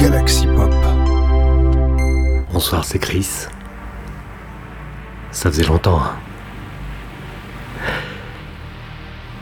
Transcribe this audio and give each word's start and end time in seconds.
Galaxy 0.00 0.46
Pop. 0.46 0.72
Bonsoir, 2.50 2.84
c'est 2.84 2.98
Chris. 2.98 3.46
Ça 5.30 5.50
faisait 5.50 5.64
longtemps. 5.64 6.00
Hein. 6.00 6.16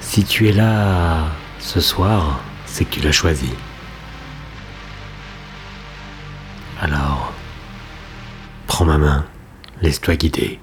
Si 0.00 0.24
tu 0.24 0.48
es 0.48 0.52
là 0.52 1.26
ce 1.60 1.80
soir, 1.80 2.40
c'est 2.66 2.84
que 2.84 2.94
tu 2.94 3.00
l'as 3.00 3.12
choisi. 3.12 3.52
Alors, 6.82 7.32
prends 8.66 8.84
ma 8.84 8.98
main, 8.98 9.26
laisse-toi 9.80 10.16
guider 10.16 10.58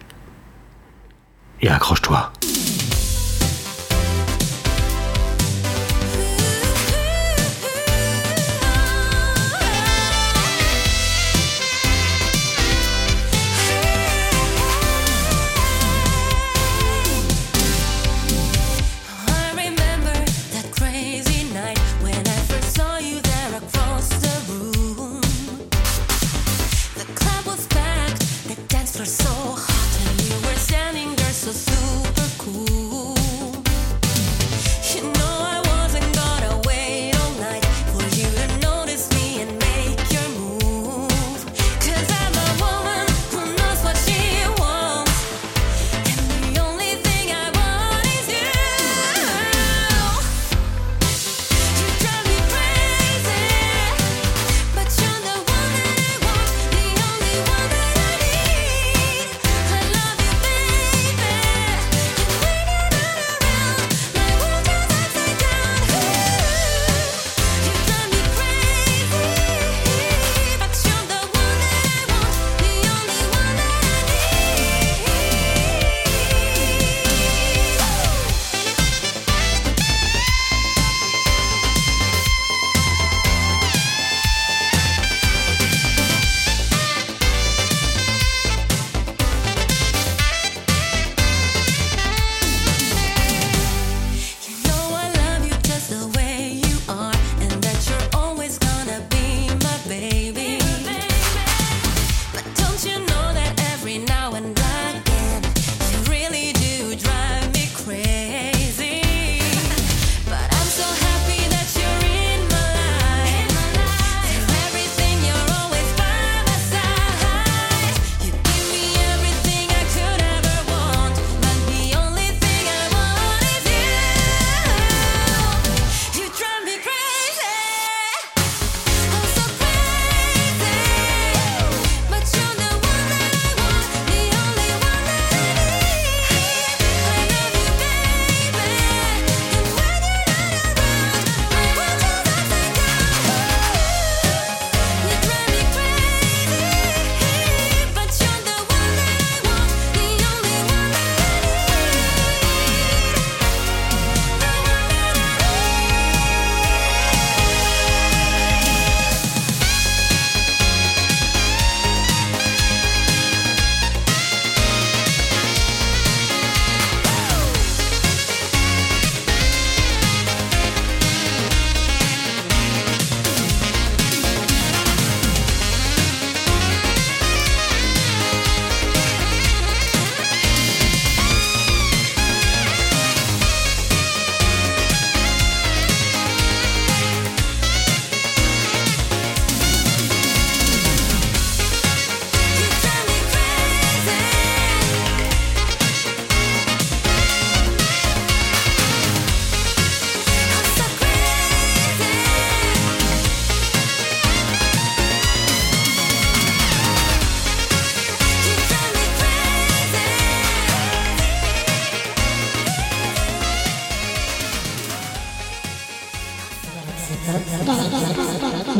et 1.61 1.69
accroche-toi. 1.69 2.33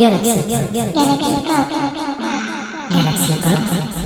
Galaxy, 0.05 0.29
Galaxy, 2.91 4.04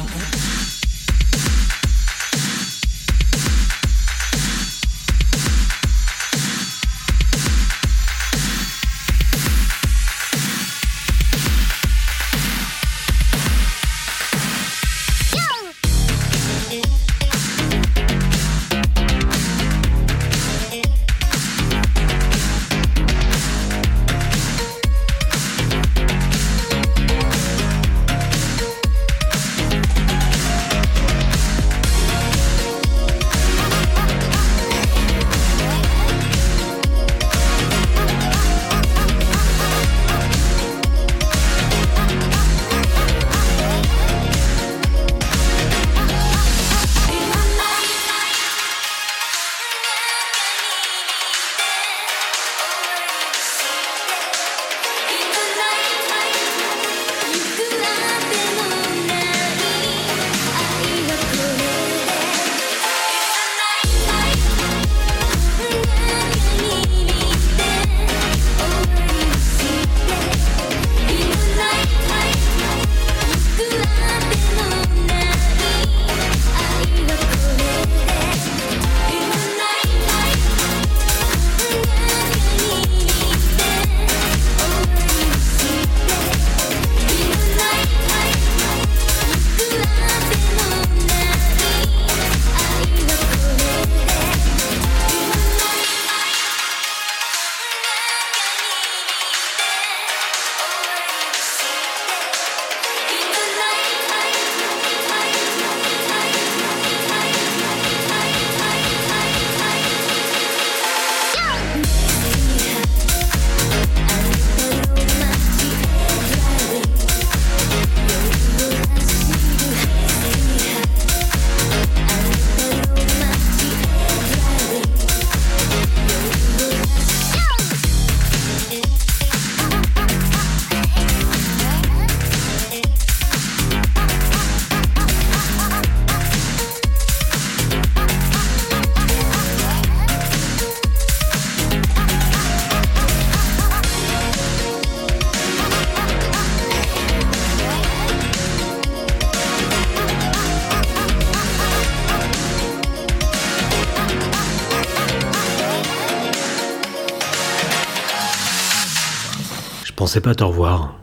pensais 160.09 160.21
pas 160.21 160.33
te 160.33 160.43
revoir. 160.43 160.95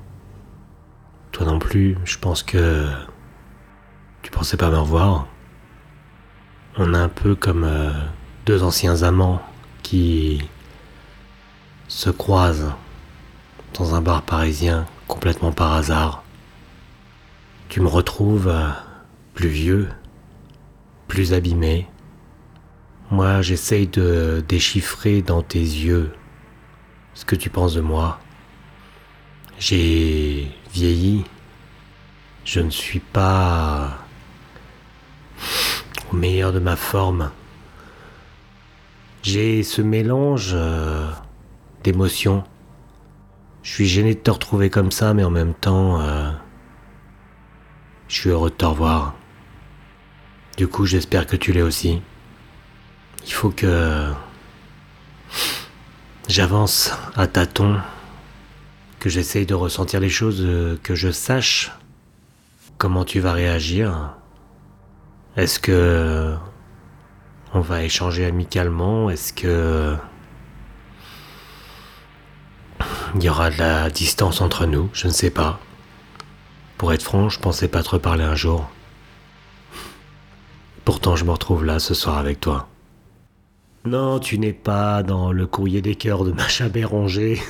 Toi 1.31 1.47
non 1.47 1.61
plus, 1.61 1.97
je 2.05 2.19
pense 2.19 2.43
que 2.43 2.89
tu 4.23 4.33
pensais 4.33 4.57
pas 4.57 4.69
me 4.69 4.79
revoir. 4.79 5.29
On 6.77 6.93
est 6.93 6.99
un 6.99 7.09
peu 7.09 7.37
comme 7.37 7.63
euh, 7.63 7.93
deux 8.47 8.65
anciens 8.65 9.05
amants 9.05 9.41
qui 9.85 10.43
se 11.87 12.11
croisent 12.11 12.75
dans 13.75 13.95
un 13.95 14.01
bar 14.01 14.23
parisien 14.23 14.87
complètement 15.07 15.53
par 15.53 15.75
hasard. 15.75 16.25
Tu 17.69 17.81
me 17.81 17.87
retrouves 17.87 18.49
euh, 18.49 18.71
plus 19.35 19.51
vieux, 19.51 19.89
plus 21.07 21.33
abîmé. 21.33 21.87
Moi, 23.13 23.41
j'essaye 23.41 23.87
de 23.87 24.45
déchiffrer 24.49 25.23
dans 25.23 25.43
tes 25.43 25.61
yeux 25.61 26.13
ce 27.15 27.25
que 27.25 27.37
tu 27.37 27.51
penses 27.51 27.75
de 27.75 27.81
moi. 27.81 28.19
J'ai 29.59 30.51
vieilli. 30.73 31.25
Je 32.45 32.61
ne 32.61 32.71
suis 32.71 33.01
pas 33.01 33.99
au 36.13 36.17
meilleur 36.17 36.53
de 36.53 36.59
ma 36.59 36.77
forme. 36.77 37.31
J'ai 39.23 39.63
ce 39.63 39.83
mélange 39.83 40.53
euh, 40.55 41.11
d'émotions. 41.83 42.45
Je 43.63 43.73
suis 43.73 43.87
gêné 43.87 44.15
de 44.15 44.21
te 44.21 44.31
retrouver 44.31 44.71
comme 44.71 44.93
ça, 44.93 45.15
mais 45.15 45.25
en 45.25 45.31
même 45.31 45.55
temps, 45.55 46.01
euh, 46.01 46.31
je 48.09 48.15
suis 48.15 48.31
heureux 48.31 48.51
de 48.51 48.55
te 48.55 48.65
revoir. 48.65 49.15
Du 50.57 50.69
coup, 50.69 50.87
j'espère 50.87 51.27
que 51.27 51.37
tu 51.37 51.53
l'es 51.53 51.63
aussi. 51.63 52.01
Il 53.27 53.33
faut 53.33 53.51
que 53.51 54.13
j'avance 56.29 56.93
à 57.17 57.27
tâtons, 57.27 57.81
que 59.01 59.09
j'essaye 59.09 59.47
de 59.47 59.55
ressentir 59.55 60.01
les 60.01 60.09
choses, 60.09 60.43
euh, 60.43 60.79
que 60.83 60.95
je 60.95 61.11
sache 61.11 61.73
comment 62.79 63.05
tu 63.05 63.21
vas 63.21 63.33
réagir. 63.33 64.15
Est-ce 65.37 65.59
que 65.59 66.35
on 67.55 67.61
va 67.61 67.83
échanger 67.83 68.25
amicalement? 68.25 69.11
Est-ce 69.11 69.33
que 69.33 69.97
il 73.15 73.23
y 73.23 73.29
aura 73.29 73.51
de 73.51 73.59
la 73.59 73.91
distance 73.91 74.41
entre 74.41 74.67
nous? 74.67 74.91
Je 74.93 75.07
ne 75.07 75.13
sais 75.13 75.31
pas. 75.31 75.61
Pour 76.77 76.93
être 76.93 77.03
franc, 77.03 77.29
je 77.29 77.39
pensais 77.39 77.69
pas 77.69 77.83
te 77.83 77.91
reparler 77.91 78.25
un 78.25 78.35
jour. 78.35 78.69
Pourtant, 80.85 81.17
je 81.17 81.25
me 81.25 81.31
retrouve 81.31 81.65
là 81.65 81.79
ce 81.79 81.95
soir 81.95 82.19
avec 82.19 82.41
toi. 82.41 82.69
Non, 83.87 84.19
tu 84.19 84.39
n'es 84.39 84.53
pas 84.53 85.03
dans 85.03 85.33
le 85.33 85.47
courrier 85.47 85.81
des 85.81 85.95
cœurs 85.95 86.25
de 86.25 86.33
Macha 86.33 86.69
Béranger. 86.69 87.41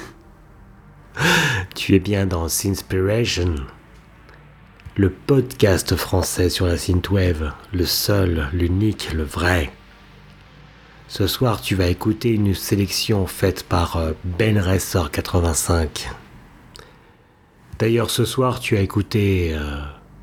Tu 1.74 1.94
es 1.94 1.98
bien 1.98 2.26
dans 2.26 2.48
Sinspiration, 2.48 3.54
le 4.96 5.10
podcast 5.10 5.96
français 5.96 6.48
sur 6.48 6.66
la 6.66 6.78
synthwave, 6.78 7.52
le 7.72 7.84
seul, 7.84 8.48
l'unique, 8.52 9.12
le 9.12 9.24
vrai. 9.24 9.70
Ce 11.08 11.26
soir, 11.26 11.60
tu 11.60 11.74
vas 11.74 11.86
écouter 11.86 12.30
une 12.30 12.54
sélection 12.54 13.26
faite 13.26 13.62
par 13.62 13.96
euh, 13.96 14.12
Ben 14.24 14.58
Resser 14.58 15.02
85. 15.12 16.10
D'ailleurs, 17.78 18.10
ce 18.10 18.24
soir, 18.24 18.58
tu 18.58 18.76
as 18.76 18.80
écouté 18.80 19.54
euh, 19.54 19.80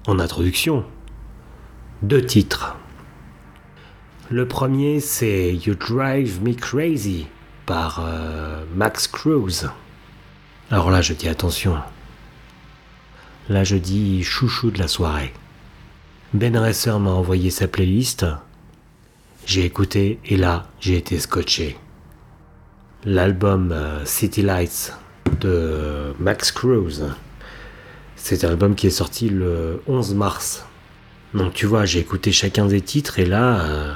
en 0.07 0.19
introduction 0.19 0.85
deux 2.01 2.25
titres. 2.25 2.75
Le 4.29 4.47
premier, 4.47 4.99
c'est 4.99 5.53
You 5.53 5.75
Drive 5.75 6.41
Me 6.41 6.53
Crazy 6.53 7.27
par 7.65 8.03
euh, 8.03 8.65
Max 8.75 9.07
Cruz. 9.07 9.69
Alors 10.73 10.89
là, 10.89 11.03
je 11.03 11.13
dis 11.13 11.29
attention. 11.29 11.77
Là, 13.47 13.63
je 13.63 13.75
dis 13.75 14.23
chouchou 14.23 14.71
de 14.71 14.79
la 14.79 14.87
soirée. 14.87 15.31
Ben 16.33 16.57
Resser 16.57 16.97
m'a 16.97 17.11
envoyé 17.11 17.51
sa 17.51 17.67
playlist. 17.67 18.25
J'ai 19.45 19.65
écouté 19.65 20.19
et 20.25 20.35
là, 20.35 20.65
j'ai 20.79 20.97
été 20.97 21.19
scotché. 21.19 21.77
L'album 23.05 23.71
euh, 23.71 24.03
City 24.05 24.41
Lights 24.41 24.97
de 25.41 26.15
Max 26.17 26.51
Cruz. 26.51 27.03
C'est 28.15 28.43
un 28.43 28.49
album 28.49 28.73
qui 28.73 28.87
est 28.87 28.97
sorti 29.03 29.29
le 29.29 29.83
11 29.85 30.15
mars. 30.15 30.65
Donc 31.35 31.53
tu 31.53 31.67
vois, 31.67 31.85
j'ai 31.85 31.99
écouté 31.99 32.31
chacun 32.31 32.65
des 32.65 32.81
titres 32.81 33.19
et 33.19 33.27
là, 33.27 33.59
euh, 33.59 33.93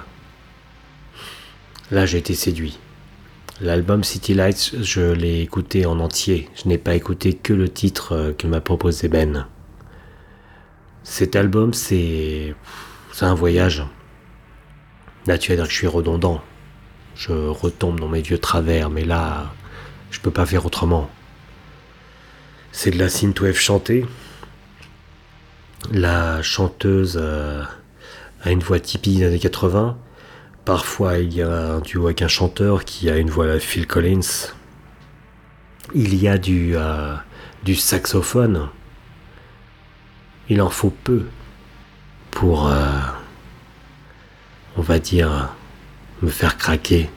là 1.89 2.05
j'ai 2.05 2.19
été 2.19 2.35
séduit. 2.35 2.77
L'album 3.59 4.03
City 4.03 4.35
Lights, 4.35 4.75
je 4.83 5.01
l'ai 5.01 5.41
écouté 5.41 5.87
en 5.87 5.99
entier. 5.99 6.47
Je 6.53 6.69
n'ai 6.69 6.77
pas 6.77 6.93
écouté 6.93 7.33
que 7.33 7.53
le 7.53 7.67
titre 7.67 8.15
euh, 8.15 8.31
que 8.31 8.45
m'a 8.45 8.61
proposé 8.61 9.07
Ben. 9.07 9.47
Cet 11.01 11.35
album, 11.35 11.73
c'est, 11.73 12.53
un 13.19 13.33
voyage. 13.33 13.83
Là, 15.25 15.39
tu 15.39 15.55
vas 15.55 15.63
que 15.63 15.71
je 15.71 15.75
suis 15.75 15.87
redondant. 15.87 16.43
Je 17.15 17.31
retombe 17.31 17.99
dans 17.99 18.07
mes 18.07 18.21
vieux 18.21 18.37
travers, 18.37 18.91
mais 18.91 19.03
là, 19.03 19.51
je 20.11 20.19
peux 20.19 20.29
pas 20.29 20.45
faire 20.45 20.67
autrement. 20.67 21.09
C'est 22.71 22.91
de 22.91 22.99
la 22.99 23.09
synthwave 23.09 23.55
chantée. 23.55 24.05
La 25.89 26.43
chanteuse 26.43 27.17
euh, 27.19 27.63
a 28.43 28.51
une 28.51 28.59
voix 28.59 28.79
typique 28.79 29.17
des 29.17 29.25
années 29.25 29.39
80. 29.39 29.97
Parfois, 30.67 31.19
il 31.19 31.33
y 31.33 31.41
a 31.41 31.75
un 31.75 31.79
duo 31.79 32.07
avec 32.07 32.21
un 32.21 32.27
chanteur 32.27 32.83
qui 32.83 33.09
a 33.09 33.15
une 33.15 33.29
voix 33.29 33.49
à 33.49 33.57
Phil 33.57 33.87
Collins. 33.87 34.51
Il 35.95 36.13
y 36.13 36.27
a 36.27 36.37
du, 36.37 36.75
euh, 36.75 37.15
saxophone. 37.73 38.67
Il 40.49 40.61
en 40.61 40.69
faut 40.69 40.89
peu 40.89 41.23
pour, 42.31 42.67
euh, 42.67 42.99
on 44.75 44.81
va 44.81 44.99
dire, 44.99 45.53
me 46.21 46.29
faire 46.29 46.57
craquer. 46.57 47.09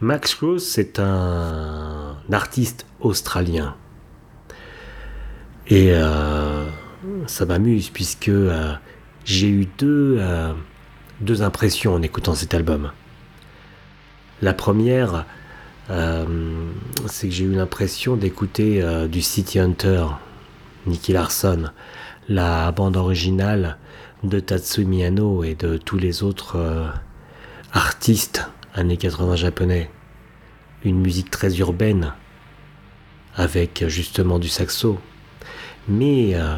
Max 0.00 0.34
Cruz, 0.34 0.58
c'est 0.58 0.98
un 0.98 2.16
artiste 2.32 2.84
australien. 2.98 3.76
Et 5.68 5.92
euh, 5.92 6.68
ça 7.28 7.46
m'amuse 7.46 7.90
puisque 7.90 8.32
j'ai 9.24 9.48
eu 9.48 9.68
deux, 9.78 10.18
deux 11.20 11.42
impressions 11.42 11.94
en 11.94 12.02
écoutant 12.02 12.34
cet 12.34 12.54
album. 12.54 12.92
La 14.42 14.52
première, 14.52 15.24
c'est 17.06 17.28
que 17.28 17.34
j'ai 17.34 17.44
eu 17.44 17.54
l'impression 17.54 18.16
d'écouter 18.16 18.84
du 19.08 19.20
City 19.20 19.58
Hunter, 19.58 20.06
Nicky 20.86 21.12
Larson, 21.12 21.70
la 22.28 22.70
bande 22.70 22.96
originale 22.96 23.78
de 24.22 24.38
Tatsumi 24.38 24.98
Miano 24.98 25.42
et 25.42 25.54
de 25.54 25.76
tous 25.76 25.96
les 25.96 26.22
autres 26.22 26.92
artistes 27.72 28.48
années 28.74 28.96
80 28.96 29.36
japonais. 29.36 29.90
Une 30.84 31.00
musique 31.00 31.30
très 31.30 31.58
urbaine, 31.58 32.12
avec 33.34 33.84
justement 33.88 34.38
du 34.38 34.48
saxo, 34.48 34.98
mais 35.88 36.34
euh, 36.34 36.56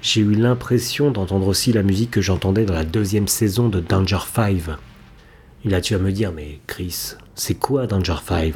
j'ai 0.00 0.20
eu 0.20 0.34
l'impression 0.34 1.10
d'entendre 1.10 1.46
aussi 1.46 1.72
la 1.72 1.82
musique 1.82 2.12
que 2.12 2.20
j'entendais 2.20 2.64
dans 2.64 2.74
la 2.74 2.84
deuxième 2.84 3.28
saison 3.28 3.68
de 3.68 3.80
Danger 3.80 4.18
5. 4.32 4.60
Et 5.64 5.68
là, 5.68 5.80
tu 5.80 5.94
vas 5.94 6.00
me 6.00 6.12
dire, 6.12 6.32
mais 6.32 6.60
Chris, 6.66 7.14
c'est 7.34 7.54
quoi 7.54 7.86
Danger 7.86 8.16
5 8.24 8.54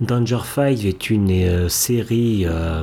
Danger 0.00 0.40
5 0.44 0.84
est 0.84 1.10
une 1.10 1.30
euh, 1.30 1.68
série 1.68 2.44
euh, 2.46 2.82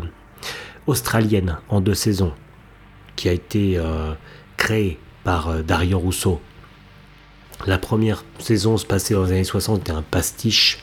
australienne 0.88 1.58
en 1.70 1.82
deux 1.82 1.94
saisons 1.94 2.34
qui 3.16 3.30
a 3.30 3.34
été 3.34 3.80
créée 4.58 4.98
par 5.24 5.64
Dario 5.64 6.00
Rousseau. 6.00 6.42
La 7.68 7.78
première 7.78 8.24
saison 8.40 8.78
se 8.78 8.86
passait 8.86 9.14
dans 9.14 9.26
les 9.26 9.34
années 9.34 9.44
60, 9.44 9.80
c'était 9.80 9.92
un 9.92 10.02
pastiche 10.02 10.80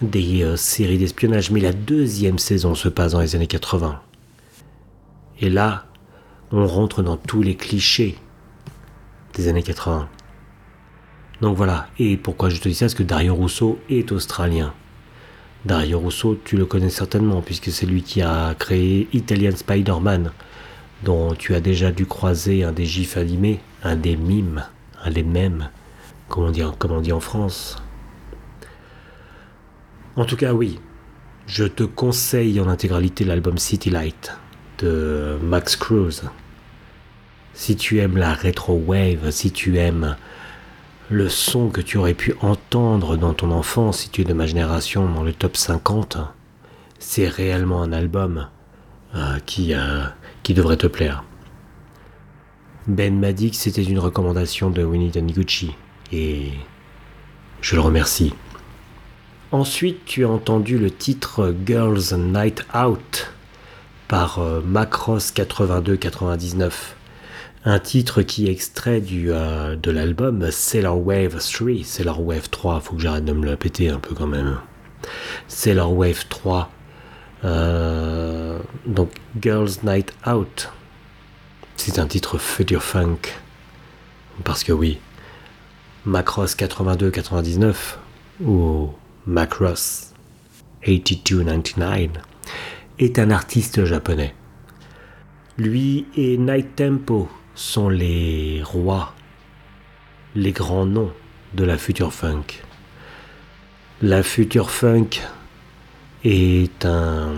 des 0.00 0.54
séries 0.56 0.96
d'espionnage, 0.96 1.50
mais 1.50 1.60
la 1.60 1.74
deuxième 1.74 2.38
saison 2.38 2.74
se 2.74 2.88
passe 2.88 3.12
dans 3.12 3.20
les 3.20 3.36
années 3.36 3.48
80. 3.48 4.00
Et 5.40 5.50
là, 5.50 5.87
on 6.52 6.66
rentre 6.66 7.02
dans 7.02 7.16
tous 7.16 7.42
les 7.42 7.54
clichés 7.54 8.16
des 9.34 9.48
années 9.48 9.62
80. 9.62 10.08
Donc 11.40 11.56
voilà, 11.56 11.88
et 11.98 12.16
pourquoi 12.16 12.48
je 12.48 12.60
te 12.60 12.68
dis 12.68 12.74
ça? 12.74 12.86
Parce 12.86 12.94
que 12.94 13.02
Dario 13.02 13.34
Rousseau 13.34 13.78
est 13.88 14.10
australien. 14.10 14.74
Dario 15.64 15.98
Rousseau, 15.98 16.38
tu 16.44 16.56
le 16.56 16.66
connais 16.66 16.88
certainement, 16.88 17.42
puisque 17.42 17.70
c'est 17.70 17.86
lui 17.86 18.02
qui 18.02 18.22
a 18.22 18.54
créé 18.54 19.08
Italian 19.12 19.54
Spider-Man, 19.54 20.32
dont 21.04 21.34
tu 21.34 21.54
as 21.54 21.60
déjà 21.60 21.92
dû 21.92 22.06
croiser 22.06 22.64
un 22.64 22.72
des 22.72 22.86
gifs 22.86 23.16
animés, 23.16 23.60
un 23.82 23.96
des 23.96 24.16
mimes, 24.16 24.64
un 25.04 25.10
des 25.10 25.22
mêmes, 25.22 25.68
comme 26.28 26.44
on 26.44 26.50
dit, 26.50 26.62
comme 26.78 26.92
en 26.92 27.20
France. 27.20 27.76
En 30.16 30.24
tout 30.24 30.36
cas, 30.36 30.52
oui, 30.52 30.80
je 31.46 31.64
te 31.64 31.84
conseille 31.84 32.60
en 32.60 32.68
intégralité 32.68 33.24
l'album 33.24 33.58
City 33.58 33.90
Light 33.90 34.32
de 34.78 35.38
Max 35.42 35.76
Cruz. 35.76 36.22
Si 37.54 37.76
tu 37.76 37.98
aimes 37.98 38.16
la 38.16 38.34
retro 38.34 38.74
wave, 38.74 39.30
si 39.30 39.50
tu 39.50 39.78
aimes 39.78 40.16
le 41.10 41.28
son 41.28 41.70
que 41.70 41.80
tu 41.80 41.96
aurais 41.98 42.14
pu 42.14 42.34
entendre 42.40 43.16
dans 43.16 43.34
ton 43.34 43.50
enfance, 43.50 44.00
si 44.00 44.10
tu 44.10 44.20
es 44.20 44.24
de 44.24 44.32
ma 44.32 44.46
génération 44.46 45.08
dans 45.08 45.22
le 45.22 45.32
top 45.32 45.56
50, 45.56 46.18
c'est 46.98 47.28
réellement 47.28 47.82
un 47.82 47.92
album 47.92 48.48
euh, 49.14 49.38
qui, 49.46 49.74
euh, 49.74 50.04
qui 50.42 50.54
devrait 50.54 50.76
te 50.76 50.86
plaire. 50.86 51.24
Ben 52.86 53.18
m'a 53.18 53.32
dit 53.32 53.50
que 53.50 53.56
c'était 53.56 53.82
une 53.82 53.98
recommandation 53.98 54.70
de 54.70 54.84
Winnie 54.84 55.10
Taniguchi 55.10 55.74
et 56.12 56.52
je 57.60 57.74
le 57.74 57.80
remercie. 57.82 58.34
Ensuite, 59.50 60.04
tu 60.04 60.24
as 60.24 60.28
entendu 60.28 60.78
le 60.78 60.90
titre 60.90 61.54
Girls 61.66 62.14
Night 62.16 62.66
Out 62.74 63.32
par 64.08 64.38
euh, 64.38 64.60
Macross 64.62 65.32
8299. 65.36 66.96
Un 67.64 67.78
titre 67.78 68.22
qui 68.22 68.48
est 68.48 68.50
extrait 68.50 69.00
du, 69.00 69.30
euh, 69.30 69.76
de 69.76 69.90
l'album 69.90 70.50
Sailor 70.50 71.06
Wave 71.06 71.38
3. 71.38 71.84
Sailor 71.84 72.24
Wave 72.24 72.48
3, 72.48 72.80
faut 72.80 72.96
que 72.96 73.02
j'arrête 73.02 73.26
de 73.26 73.32
me 73.32 73.44
le 73.44 73.56
péter 73.56 73.90
un 73.90 73.98
peu 73.98 74.14
quand 74.14 74.26
même. 74.26 74.58
Sailor 75.46 75.92
Wave 75.92 76.24
3. 76.28 76.70
Euh, 77.44 78.58
donc 78.86 79.10
Girls 79.40 79.70
Night 79.84 80.14
Out. 80.26 80.72
C'est 81.76 81.98
un 81.98 82.06
titre 82.06 82.38
future 82.38 82.82
funk. 82.82 83.18
Parce 84.44 84.64
que 84.64 84.72
oui, 84.72 84.98
Macross 86.06 86.56
82-99 86.56 87.74
ou 88.44 88.90
Macross 89.26 90.14
82-99 90.82 92.08
est 92.98 93.18
un 93.18 93.30
artiste 93.30 93.84
japonais. 93.84 94.34
Lui 95.56 96.06
et 96.16 96.36
Night 96.36 96.76
Tempo 96.76 97.28
sont 97.54 97.88
les 97.88 98.62
rois, 98.64 99.14
les 100.34 100.52
grands 100.52 100.86
noms 100.86 101.12
de 101.54 101.64
la 101.64 101.76
future 101.78 102.12
funk. 102.12 102.62
La 104.02 104.22
future 104.22 104.70
funk 104.70 105.20
est 106.24 106.84
un, 106.84 107.34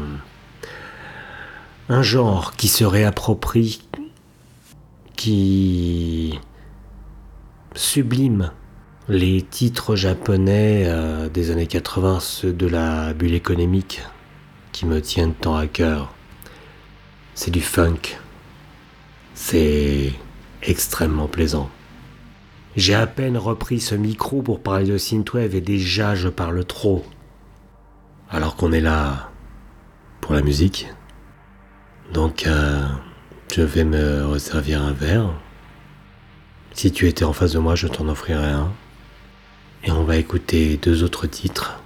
genre 2.03 2.55
qui 2.57 2.69
se 2.69 2.85
réapproprie, 2.85 3.83
qui 5.17 6.39
sublime 7.75 8.53
les 9.09 9.43
titres 9.43 9.97
japonais 9.97 10.85
euh, 10.87 11.29
des 11.29 11.51
années 11.51 11.67
80, 11.67 12.21
ceux 12.21 12.53
de 12.53 12.67
la 12.67 13.13
bulle 13.13 13.35
économique 13.35 14.03
qui 14.73 14.87
me 14.87 15.01
tiennent 15.01 15.35
tant 15.35 15.57
à 15.57 15.67
cœur. 15.67 16.13
C'est 17.35 17.51
du 17.51 17.61
funk. 17.61 18.19
C'est 19.35 20.13
extrêmement 20.63 21.29
plaisant. 21.29 21.71
J'ai 22.77 22.95
à 22.95 23.07
peine 23.07 23.37
repris 23.37 23.81
ce 23.81 23.95
micro 23.95 24.43
pour 24.43 24.63
parler 24.63 24.87
de 24.87 24.99
synthwave 24.99 25.55
et 25.55 25.61
déjà 25.61 26.15
je 26.15 26.29
parle 26.29 26.65
trop. 26.65 27.05
Alors 28.31 28.57
qu'on 28.57 28.73
est 28.73 28.81
là 28.81 29.31
pour 30.21 30.35
la 30.35 30.43
musique. 30.43 30.89
Donc 32.13 32.47
euh, 32.47 32.87
je 33.53 33.63
vais 33.63 33.85
me 33.85 34.25
resservir 34.25 34.83
un 34.83 34.93
verre. 34.93 35.33
Si 36.73 36.93
tu 36.93 37.09
étais 37.09 37.25
en 37.25 37.33
face 37.33 37.53
de 37.53 37.59
moi, 37.59 37.75
je 37.75 37.89
t'en 37.89 38.09
offrirais 38.09 38.53
un. 38.53 38.73
Et 39.83 39.91
on 39.91 40.05
va 40.05 40.17
écouter 40.17 40.77
deux 40.77 41.03
autres 41.03 41.27
titres. 41.27 41.81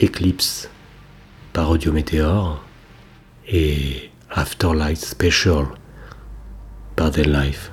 Eclipse 0.00 0.70
par 1.56 1.70
Audio 1.70 1.90
Meteor 1.90 2.62
et 3.48 4.10
Afterlight 4.30 4.98
Special 4.98 5.64
par 6.96 7.10
Dead 7.10 7.26
Life. 7.26 7.72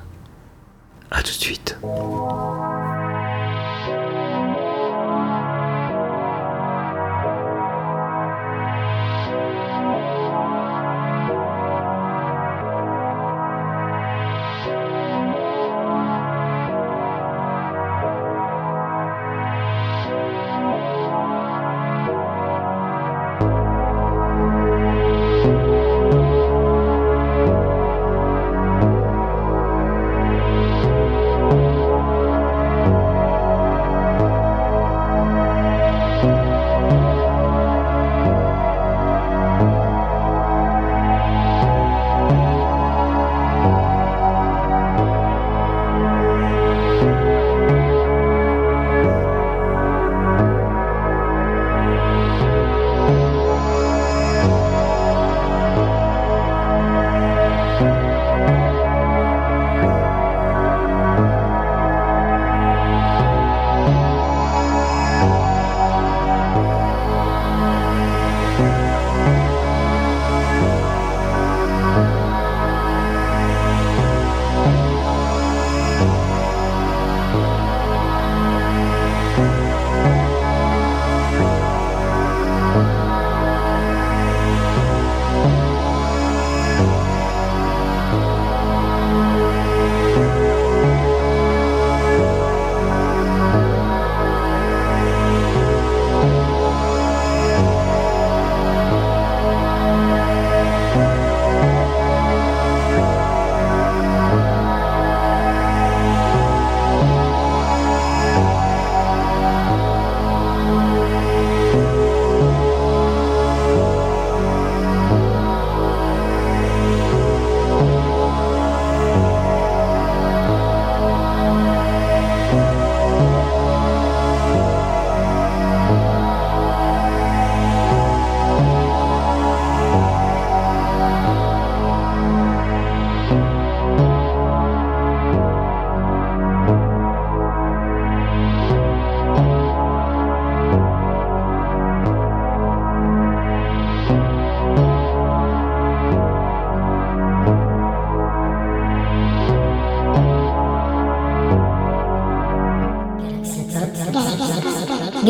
A 1.12 1.22
tout 1.22 1.34
de 1.34 1.44
suite. 1.44 1.78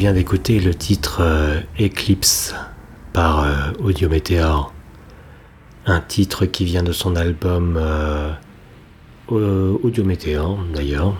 Viens 0.00 0.14
d'écouter 0.14 0.60
le 0.60 0.74
titre 0.74 1.18
euh, 1.20 1.60
Eclipse 1.78 2.54
par 3.12 3.42
euh, 3.44 3.70
Audio 3.84 4.08
Meteor. 4.08 4.72
Un 5.84 6.00
titre 6.00 6.46
qui 6.46 6.64
vient 6.64 6.82
de 6.82 6.92
son 6.92 7.16
album 7.16 7.76
euh, 7.78 8.32
Audio 9.28 10.02
Meteor 10.02 10.58
d'ailleurs. 10.72 11.14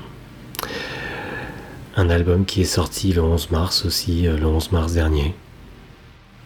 Un 1.94 2.08
album 2.08 2.46
qui 2.46 2.62
est 2.62 2.64
sorti 2.64 3.12
le 3.12 3.22
11 3.22 3.50
mars 3.50 3.84
aussi, 3.84 4.22
le 4.22 4.46
11 4.46 4.72
mars 4.72 4.94
dernier. 4.94 5.34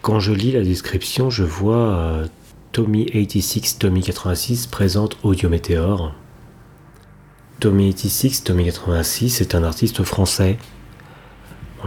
Quand 0.01 0.19
je 0.19 0.33
lis 0.33 0.51
la 0.51 0.61
description, 0.61 1.29
je 1.29 1.45
vois 1.45 2.23
Tommy86, 2.73 3.79
Tommy86 3.79 4.69
présente 4.69 5.17
Audio 5.23 5.47
Meteor. 5.47 6.13
Tommy86, 7.61 8.43
Tommy86 8.43 9.41
est 9.41 9.55
un 9.55 9.63
artiste 9.63 10.03
français 10.03 10.57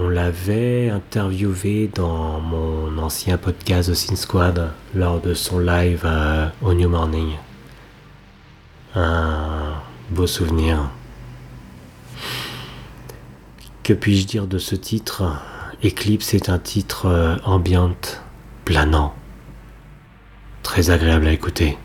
on 0.00 0.08
l'avait 0.08 0.90
interviewé 0.90 1.90
dans 1.92 2.40
mon 2.40 2.98
ancien 2.98 3.36
podcast 3.36 3.90
The 3.90 3.94
Sin 3.94 4.16
Squad 4.16 4.70
lors 4.94 5.20
de 5.20 5.34
son 5.34 5.58
live 5.58 6.08
au 6.62 6.72
New 6.72 6.88
Morning. 6.88 7.32
Un 8.94 9.74
beau 10.10 10.26
souvenir. 10.26 10.90
Que 13.82 13.92
puis-je 13.92 14.26
dire 14.26 14.46
de 14.46 14.58
ce 14.58 14.76
titre? 14.76 15.24
Eclipse 15.84 16.34
est 16.34 16.48
un 16.48 16.58
titre 16.58 17.06
euh, 17.06 17.36
ambiante, 17.44 18.22
planant, 18.64 19.14
très 20.62 20.90
agréable 20.90 21.26
à 21.26 21.32
écouter. 21.32 21.78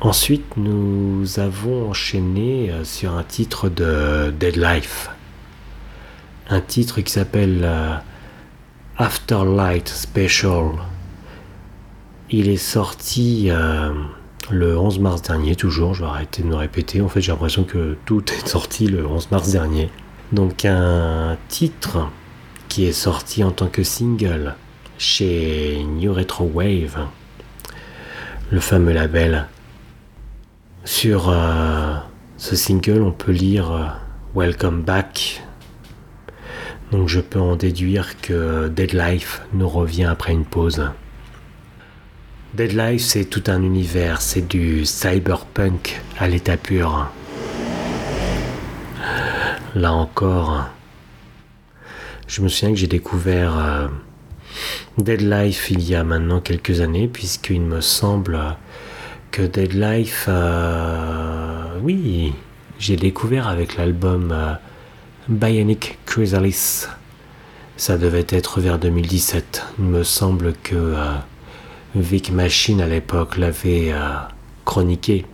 Ensuite, 0.00 0.56
nous 0.56 1.38
avons 1.38 1.90
enchaîné 1.90 2.70
euh, 2.70 2.84
sur 2.84 3.16
un 3.16 3.24
titre 3.24 3.68
de 3.68 4.32
Dead 4.38 4.56
Life 4.56 5.10
un 6.48 6.60
titre 6.60 7.00
qui 7.00 7.12
s'appelle 7.12 7.60
euh, 7.62 7.94
Afterlight 8.98 9.88
Special. 9.88 10.72
Il 12.30 12.48
est 12.48 12.56
sorti 12.56 13.48
euh, 13.50 13.92
le 14.50 14.78
11 14.78 14.98
mars 15.00 15.22
dernier, 15.22 15.56
toujours, 15.56 15.94
je 15.94 16.02
vais 16.02 16.08
arrêter 16.08 16.42
de 16.42 16.48
me 16.48 16.54
répéter, 16.54 17.00
en 17.00 17.08
fait 17.08 17.20
j'ai 17.20 17.32
l'impression 17.32 17.64
que 17.64 17.96
tout 18.04 18.24
est 18.32 18.46
sorti 18.46 18.86
le 18.86 19.06
11 19.06 19.30
mars 19.30 19.50
dernier. 19.50 19.90
Donc 20.32 20.64
un 20.64 21.36
titre 21.48 22.08
qui 22.68 22.84
est 22.84 22.92
sorti 22.92 23.44
en 23.44 23.52
tant 23.52 23.68
que 23.68 23.82
single 23.82 24.54
chez 24.98 25.84
New 25.84 26.12
Retro 26.12 26.50
Wave, 26.52 27.06
le 28.50 28.60
fameux 28.60 28.92
label. 28.92 29.46
Sur 30.84 31.28
euh, 31.28 31.96
ce 32.36 32.54
single, 32.54 33.02
on 33.02 33.10
peut 33.10 33.32
lire 33.32 33.98
Welcome 34.34 34.82
Back 34.82 35.45
donc 36.92 37.08
je 37.08 37.20
peux 37.20 37.40
en 37.40 37.56
déduire 37.56 38.20
que 38.20 38.68
Dead 38.68 38.92
Life 38.92 39.42
nous 39.52 39.68
revient 39.68 40.04
après 40.04 40.32
une 40.32 40.44
pause. 40.44 40.90
Dead 42.54 42.72
Life, 42.72 43.02
c'est 43.02 43.24
tout 43.24 43.42
un 43.48 43.62
univers, 43.62 44.22
c'est 44.22 44.46
du 44.46 44.84
cyberpunk 44.86 46.00
à 46.18 46.28
l'état 46.28 46.56
pur. 46.56 47.10
Là 49.74 49.92
encore, 49.92 50.68
je 52.26 52.40
me 52.40 52.48
souviens 52.48 52.70
que 52.70 52.80
j'ai 52.80 52.86
découvert 52.86 53.58
euh, 53.58 53.88
Dead 54.96 55.20
Life 55.20 55.70
il 55.70 55.82
y 55.86 55.94
a 55.94 56.02
maintenant 56.02 56.40
quelques 56.40 56.80
années, 56.80 57.08
puisqu'il 57.08 57.60
me 57.60 57.82
semble 57.82 58.38
que 59.30 59.42
Dead 59.42 59.74
Life, 59.74 60.26
euh, 60.28 61.78
oui, 61.82 62.32
j'ai 62.78 62.96
découvert 62.96 63.48
avec 63.48 63.76
l'album 63.76 64.32
euh, 64.32 64.54
Bionic 65.28 65.98
Chrysalis. 66.06 66.86
Ça 67.76 67.98
devait 67.98 68.26
être 68.28 68.60
vers 68.60 68.78
2017. 68.78 69.64
Il 69.80 69.86
me 69.86 70.04
semble 70.04 70.52
que 70.62 70.76
euh, 70.76 71.14
Vic 71.96 72.30
Machine 72.30 72.80
à 72.80 72.86
l'époque 72.86 73.36
l'avait 73.36 73.92
euh, 73.92 74.14
chroniqué 74.64 75.26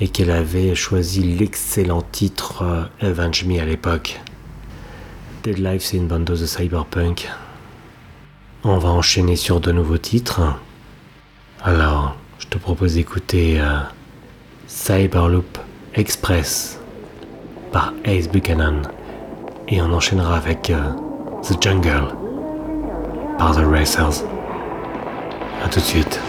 et 0.00 0.06
qu'elle 0.06 0.30
avait 0.30 0.76
choisi 0.76 1.22
l'excellent 1.24 2.02
titre 2.12 2.62
euh, 2.62 2.84
Avenge 3.00 3.44
Me 3.44 3.60
à 3.60 3.64
l'époque. 3.64 4.20
Dead 5.42 5.58
Life, 5.58 5.82
c'est 5.82 5.96
une 5.96 6.06
bande 6.06 6.22
de 6.22 6.36
cyberpunk. 6.36 7.28
On 8.62 8.78
va 8.78 8.90
enchaîner 8.90 9.34
sur 9.34 9.58
de 9.58 9.72
nouveaux 9.72 9.98
titres. 9.98 10.42
Alors, 11.64 12.14
je 12.38 12.46
te 12.46 12.56
propose 12.56 12.94
d'écouter 12.94 13.60
Cyberloop 14.68 15.58
Express 15.94 16.81
par 17.72 17.92
Ace 18.04 18.28
Buchanan. 18.28 18.82
Et 19.68 19.80
on 19.80 19.92
enchaînera 19.92 20.36
avec 20.36 20.70
euh, 20.70 20.90
The 21.42 21.62
Jungle 21.62 22.08
par 23.38 23.56
The 23.56 23.64
Racers. 23.64 24.24
A 25.64 25.68
tout 25.68 25.80
de 25.80 25.84
suite. 25.84 26.20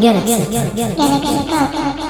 Galaxy 0.00 0.32
Pop. 0.44 0.94
Galaxy 0.96 2.07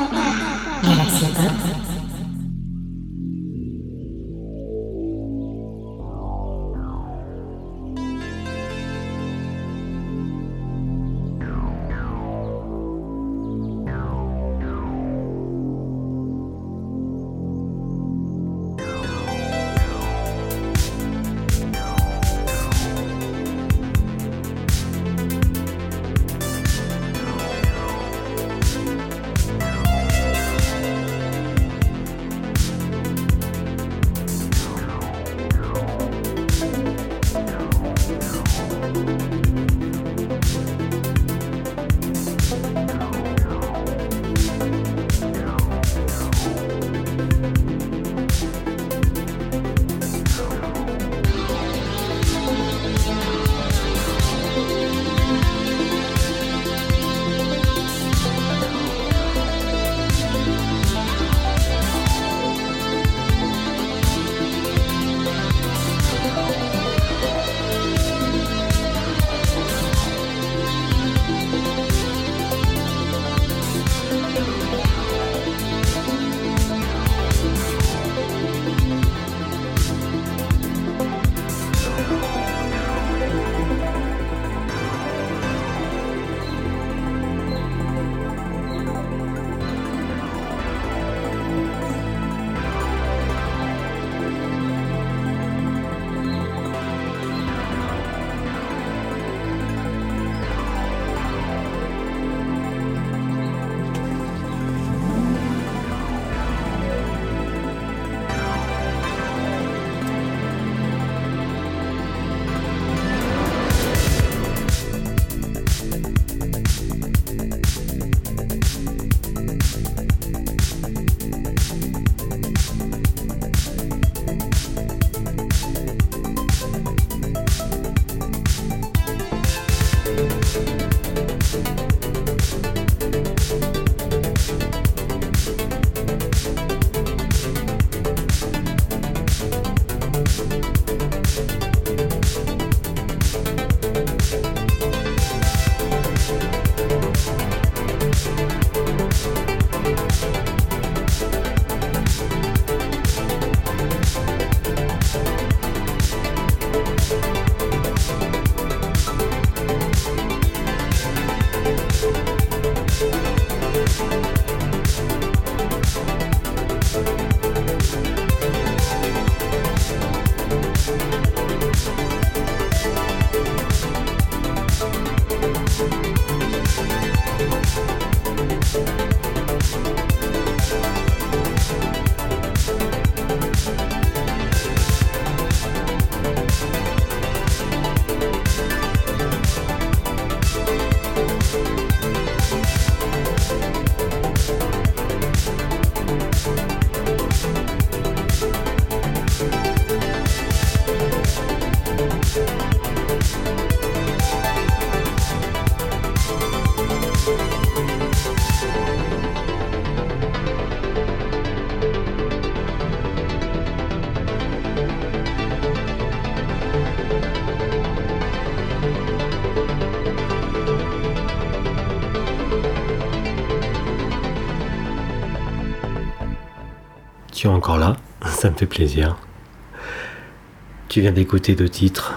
Tu 230.88 231.00
viens 231.00 231.10
d'écouter 231.10 231.56
deux 231.56 231.68
titres. 231.68 232.14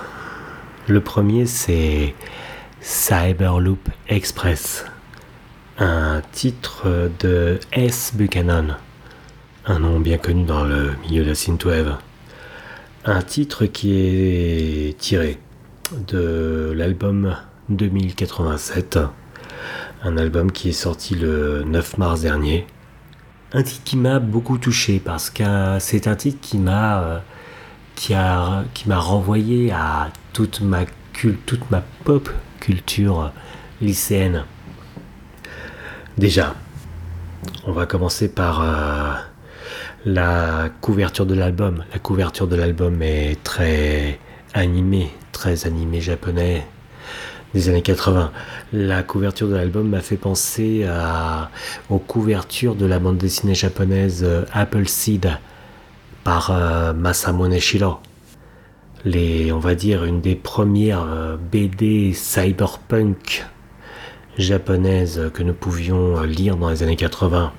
Le 0.87 1.01
premier 1.01 1.47
c'est 1.47 2.13
Cyberloop 2.81 3.89
Express, 4.07 4.85
un 5.79 6.21
titre 6.31 7.09
de 7.19 7.59
S. 7.71 8.11
Buchanan, 8.13 8.77
un 9.65 9.79
nom 9.79 9.99
bien 9.99 10.19
connu 10.19 10.43
dans 10.43 10.63
le 10.63 10.91
milieu 11.01 11.23
de 11.23 11.29
la 11.29 11.35
synthwave. 11.35 11.97
Un 13.05 13.23
titre 13.23 13.65
qui 13.65 13.93
est 13.95 14.95
tiré 14.99 15.39
de 16.07 16.73
l'album 16.75 17.37
2087, 17.69 18.99
un 20.03 20.17
album 20.17 20.51
qui 20.51 20.69
est 20.69 20.73
sorti 20.73 21.15
le 21.15 21.63
9 21.63 21.97
mars 21.97 22.21
dernier 22.21 22.67
un 23.53 23.63
titre 23.63 23.83
qui 23.83 23.97
m'a 23.97 24.19
beaucoup 24.19 24.57
touché 24.57 25.01
parce 25.03 25.29
que 25.29 25.77
c'est 25.79 26.07
un 26.07 26.15
titre 26.15 26.39
qui 26.41 26.57
m'a 26.57 27.01
euh, 27.01 27.19
qui 27.95 28.13
a 28.13 28.63
qui 28.73 28.87
m'a 28.87 28.99
renvoyé 28.99 29.71
à 29.71 30.09
toute 30.33 30.61
ma 30.61 30.85
toute 31.13 31.69
ma 31.69 31.81
pop 32.03 32.29
culture 32.59 33.31
lycéenne. 33.81 34.45
Déjà, 36.17 36.55
on 37.65 37.71
va 37.71 37.85
commencer 37.85 38.29
par 38.33 38.61
euh, 38.61 39.13
la 40.05 40.69
couverture 40.81 41.25
de 41.25 41.35
l'album. 41.35 41.83
La 41.93 41.99
couverture 41.99 42.47
de 42.47 42.55
l'album 42.55 43.01
est 43.01 43.43
très 43.43 44.19
animée, 44.53 45.11
très 45.31 45.65
animée 45.67 46.01
japonais 46.01 46.65
des 47.53 47.69
années 47.69 47.81
80. 47.81 48.31
La 48.73 49.03
couverture 49.03 49.47
de 49.47 49.55
l'album 49.55 49.89
m'a 49.89 50.01
fait 50.01 50.17
penser 50.17 50.85
aux 51.89 51.99
couvertures 51.99 52.75
de 52.75 52.85
la 52.85 52.99
bande 52.99 53.17
dessinée 53.17 53.55
japonaise 53.55 54.23
euh, 54.23 54.45
Apple 54.53 54.87
Seed 54.87 55.37
par 56.23 56.51
euh, 56.51 56.93
Masamune 56.93 57.59
Shiro. 57.59 57.97
Les, 59.03 59.51
on 59.51 59.59
va 59.59 59.75
dire 59.75 60.05
une 60.05 60.21
des 60.21 60.35
premières 60.35 61.03
euh, 61.03 61.37
BD 61.37 62.13
cyberpunk 62.13 63.45
japonaises 64.37 65.31
que 65.33 65.43
nous 65.43 65.53
pouvions 65.53 66.21
lire 66.21 66.55
dans 66.55 66.69
les 66.69 66.83
années 66.83 66.95
80. 66.95 67.51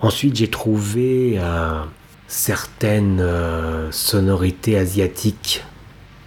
Ensuite, 0.00 0.36
j'ai 0.36 0.48
trouvé 0.48 1.36
euh, 1.38 1.82
certaines 2.28 3.20
euh, 3.20 3.90
sonorités 3.90 4.76
asiatiques 4.76 5.64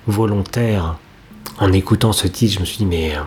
volontaires. 0.07 0.97
En 1.59 1.71
écoutant 1.73 2.13
ce 2.13 2.27
titre, 2.27 2.55
je 2.55 2.59
me 2.59 2.65
suis 2.65 2.77
dit, 2.77 2.85
mais 2.85 3.15
euh, 3.17 3.21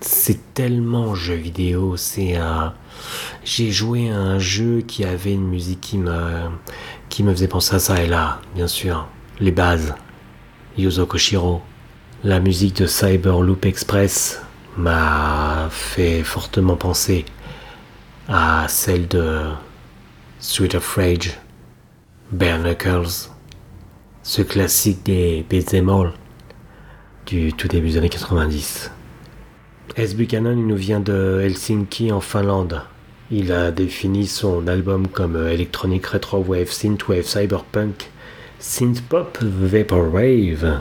c'est 0.00 0.54
tellement 0.54 1.14
jeu 1.14 1.34
vidéo. 1.34 1.96
C'est 1.96 2.36
un. 2.36 2.74
J'ai 3.44 3.70
joué 3.70 4.10
à 4.10 4.16
un 4.16 4.38
jeu 4.38 4.82
qui 4.86 5.04
avait 5.04 5.32
une 5.32 5.46
musique 5.46 5.80
qui 5.80 5.98
me, 5.98 6.48
qui 7.08 7.22
me 7.22 7.32
faisait 7.32 7.48
penser 7.48 7.76
à 7.76 7.78
ça. 7.78 8.02
Et 8.02 8.06
là, 8.06 8.40
bien 8.54 8.66
sûr, 8.66 9.06
les 9.38 9.52
bases. 9.52 9.94
Yuzo 10.76 11.06
Koshiro. 11.06 11.62
La 12.22 12.40
musique 12.40 12.76
de 12.76 12.86
Cyber 12.86 13.40
Loop 13.40 13.64
Express 13.64 14.42
m'a 14.76 15.68
fait 15.70 16.22
fortement 16.22 16.76
penser 16.76 17.24
à 18.28 18.66
celle 18.68 19.08
de 19.08 19.42
Sweet 20.38 20.74
of 20.74 20.96
Rage, 20.96 21.38
Bare 22.30 22.58
Knuckles, 22.58 23.30
ce 24.22 24.42
classique 24.42 25.02
des 25.04 25.44
beat'em 25.48 25.88
du 27.30 27.52
tout 27.52 27.68
début 27.68 27.90
des 27.90 27.96
années 27.96 28.08
90. 28.08 28.90
S. 29.94 30.16
Buchanan 30.16 30.58
il 30.58 30.66
nous 30.66 30.74
vient 30.74 30.98
de 30.98 31.40
Helsinki 31.40 32.10
en 32.10 32.20
Finlande. 32.20 32.82
Il 33.30 33.52
a 33.52 33.70
défini 33.70 34.26
son 34.26 34.66
album 34.66 35.06
comme 35.06 35.36
Electronic 35.46 36.04
Retro 36.06 36.42
Wave 36.42 36.72
Synthwave 36.72 37.26
Cyberpunk 37.26 38.10
Synthpop 38.58 39.38
Vaporwave 39.42 40.80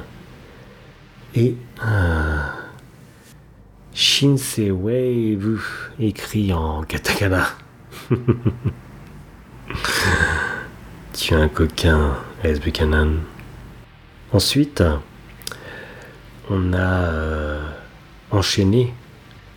et 1.35 1.55
euh, 1.85 2.37
Shinsei 3.93 4.73
écrit 5.99 6.51
en 6.51 6.81
katakana. 6.81 7.47
tu 11.13 11.33
es 11.35 11.37
un 11.37 11.47
coquin, 11.47 12.15
S. 12.43 12.59
Buchanan. 12.59 13.17
Ensuite, 14.33 14.81
on 16.49 16.73
a 16.73 16.77
euh, 16.77 17.61
enchaîné 18.31 18.93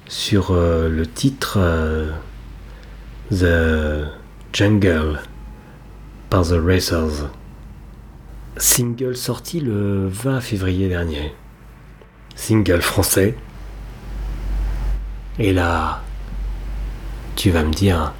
sur 0.08 0.50
euh, 0.50 0.88
le 0.88 1.06
titre 1.06 1.56
euh, 1.58 2.10
The 3.30 4.08
Jungle 4.52 5.20
par 6.28 6.42
The 6.42 6.56
Racers. 6.62 7.30
Single 8.58 9.16
sorti 9.16 9.60
le 9.60 10.06
20 10.08 10.40
février 10.40 10.88
dernier. 10.88 11.34
Single 12.34 12.82
français 12.82 13.36
et 15.38 15.52
là, 15.54 16.02
tu 17.36 17.50
vas 17.50 17.62
me 17.64 17.72
dire, 17.72 18.12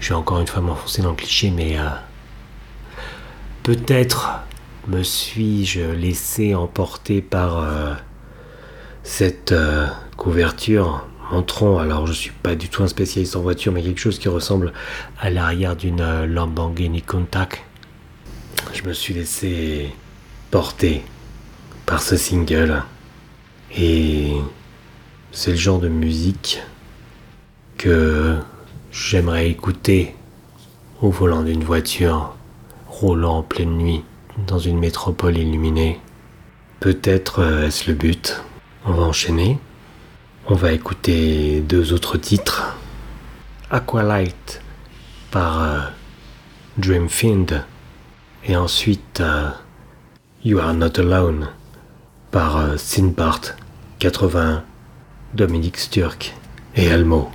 je 0.00 0.08
vais 0.08 0.14
encore 0.14 0.40
une 0.40 0.46
fois 0.46 0.62
m'enfoncer 0.62 1.02
dans 1.02 1.10
le 1.10 1.16
cliché, 1.16 1.50
mais 1.50 1.76
peut-être 3.62 4.40
me 4.88 5.02
suis-je 5.02 5.80
laissé 5.92 6.54
emporter 6.54 7.22
par 7.22 7.58
euh, 7.58 7.94
cette 9.02 9.52
euh, 9.52 9.86
couverture? 10.16 11.06
Montrant, 11.30 11.78
alors 11.78 12.06
je 12.06 12.12
suis 12.12 12.30
pas 12.30 12.54
du 12.54 12.68
tout 12.68 12.82
un 12.82 12.88
spécialiste 12.88 13.36
en 13.36 13.40
voiture, 13.40 13.72
mais 13.72 13.82
quelque 13.82 14.00
chose 14.00 14.18
qui 14.18 14.28
ressemble 14.28 14.72
à 15.18 15.30
l'arrière 15.30 15.76
d'une 15.76 16.26
Lamborghini 16.26 17.00
Countach. 17.00 17.64
Je 18.74 18.82
me 18.82 18.92
suis 18.92 19.14
laissé 19.14 19.94
porter 20.50 21.02
par 21.86 22.02
ce 22.02 22.18
single. 22.18 22.82
Et 23.74 24.34
c'est 25.30 25.52
le 25.52 25.56
genre 25.56 25.78
de 25.78 25.88
musique 25.88 26.62
que 27.78 28.36
j'aimerais 28.90 29.48
écouter 29.48 30.14
au 31.00 31.08
volant 31.08 31.42
d'une 31.42 31.64
voiture 31.64 32.34
roulant 32.88 33.38
en 33.38 33.42
pleine 33.42 33.78
nuit 33.78 34.04
dans 34.46 34.58
une 34.58 34.78
métropole 34.78 35.36
illuminée. 35.38 36.00
Peut-être 36.80 37.40
euh, 37.40 37.66
est-ce 37.66 37.88
le 37.90 37.94
but? 37.96 38.42
On 38.84 38.92
va 38.92 39.02
enchaîner. 39.02 39.58
On 40.48 40.54
va 40.54 40.72
écouter 40.72 41.60
deux 41.60 41.92
autres 41.92 42.16
titres. 42.18 42.76
Aqualight 43.70 44.60
par 45.30 45.62
euh, 45.62 45.80
Dreamfiend 46.78 47.46
et 48.44 48.56
ensuite 48.56 49.20
euh, 49.20 49.50
You 50.44 50.58
Are 50.58 50.74
Not 50.74 50.98
Alone 50.98 51.48
par 52.32 52.56
euh, 52.56 52.76
Sinbart 52.76 53.40
81 54.00 54.64
Dominique 55.34 55.78
Sturck 55.78 56.34
et 56.74 56.90
Almo. 56.90 57.30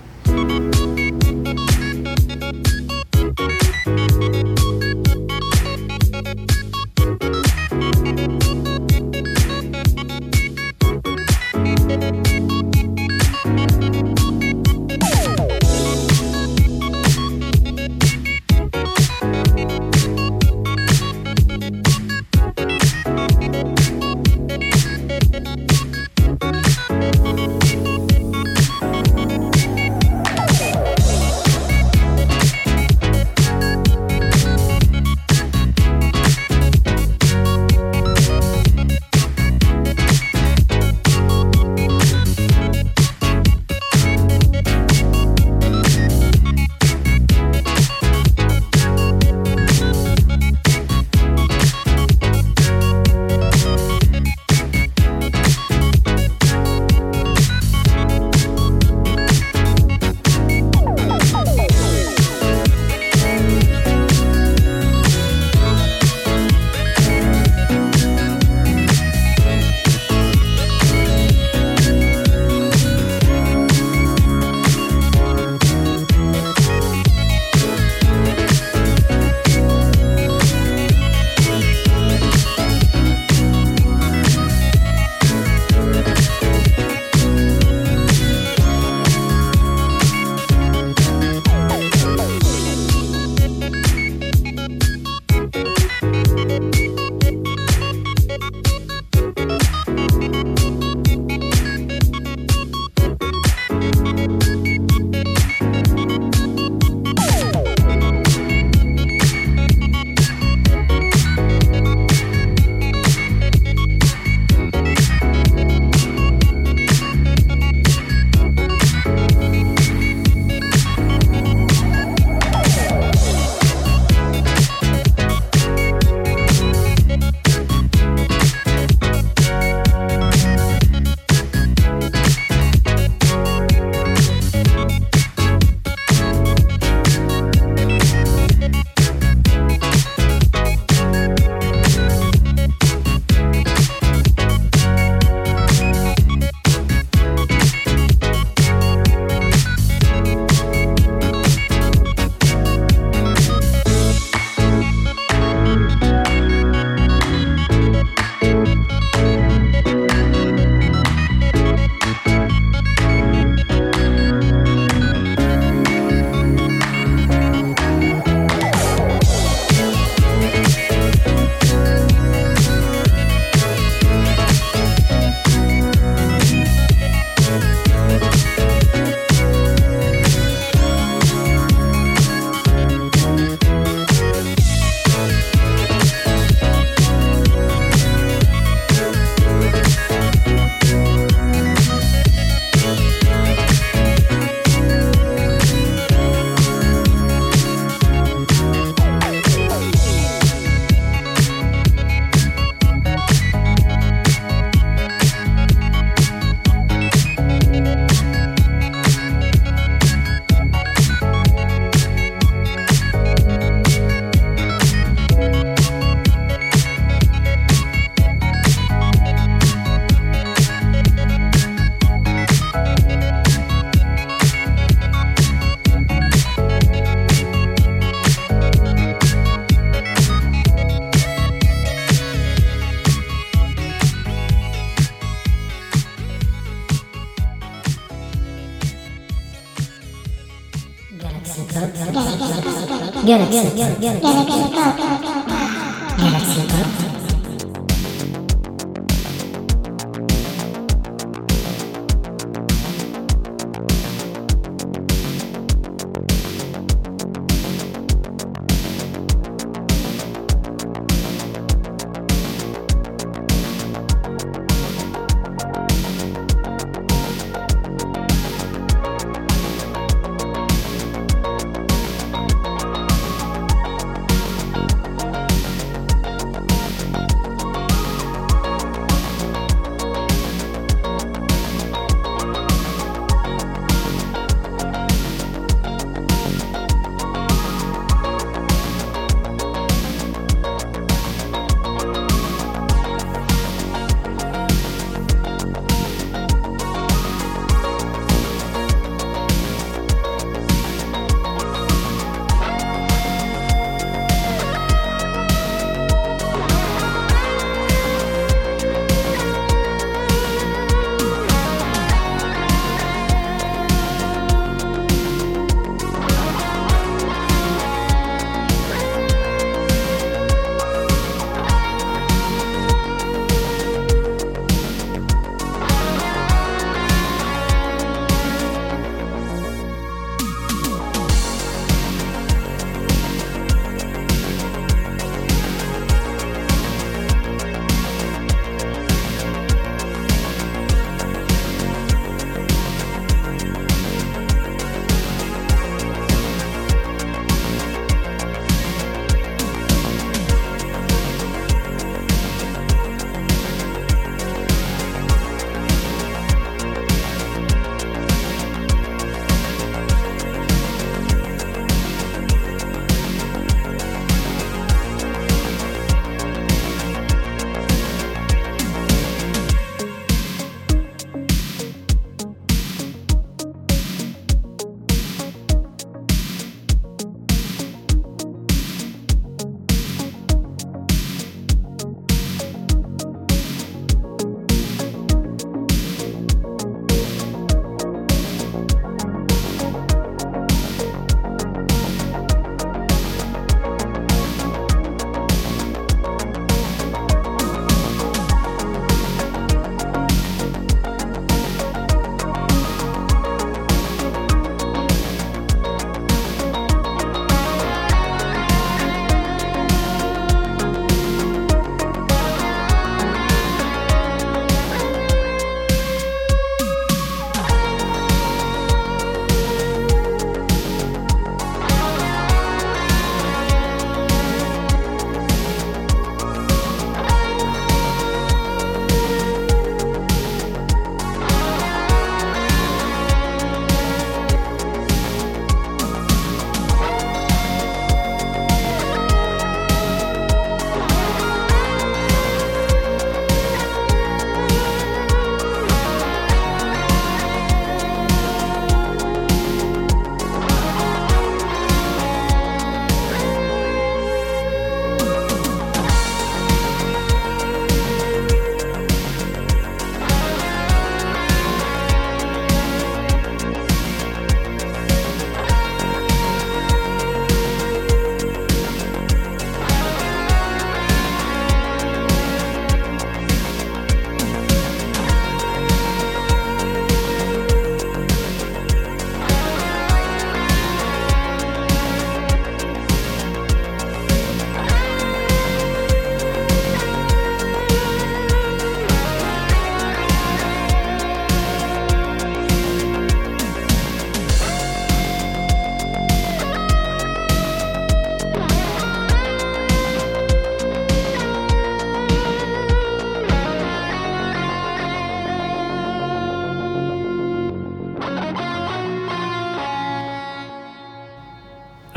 Galaxy 243.28 243.60
Pop. 243.76 244.22
Galaxy 244.22 245.17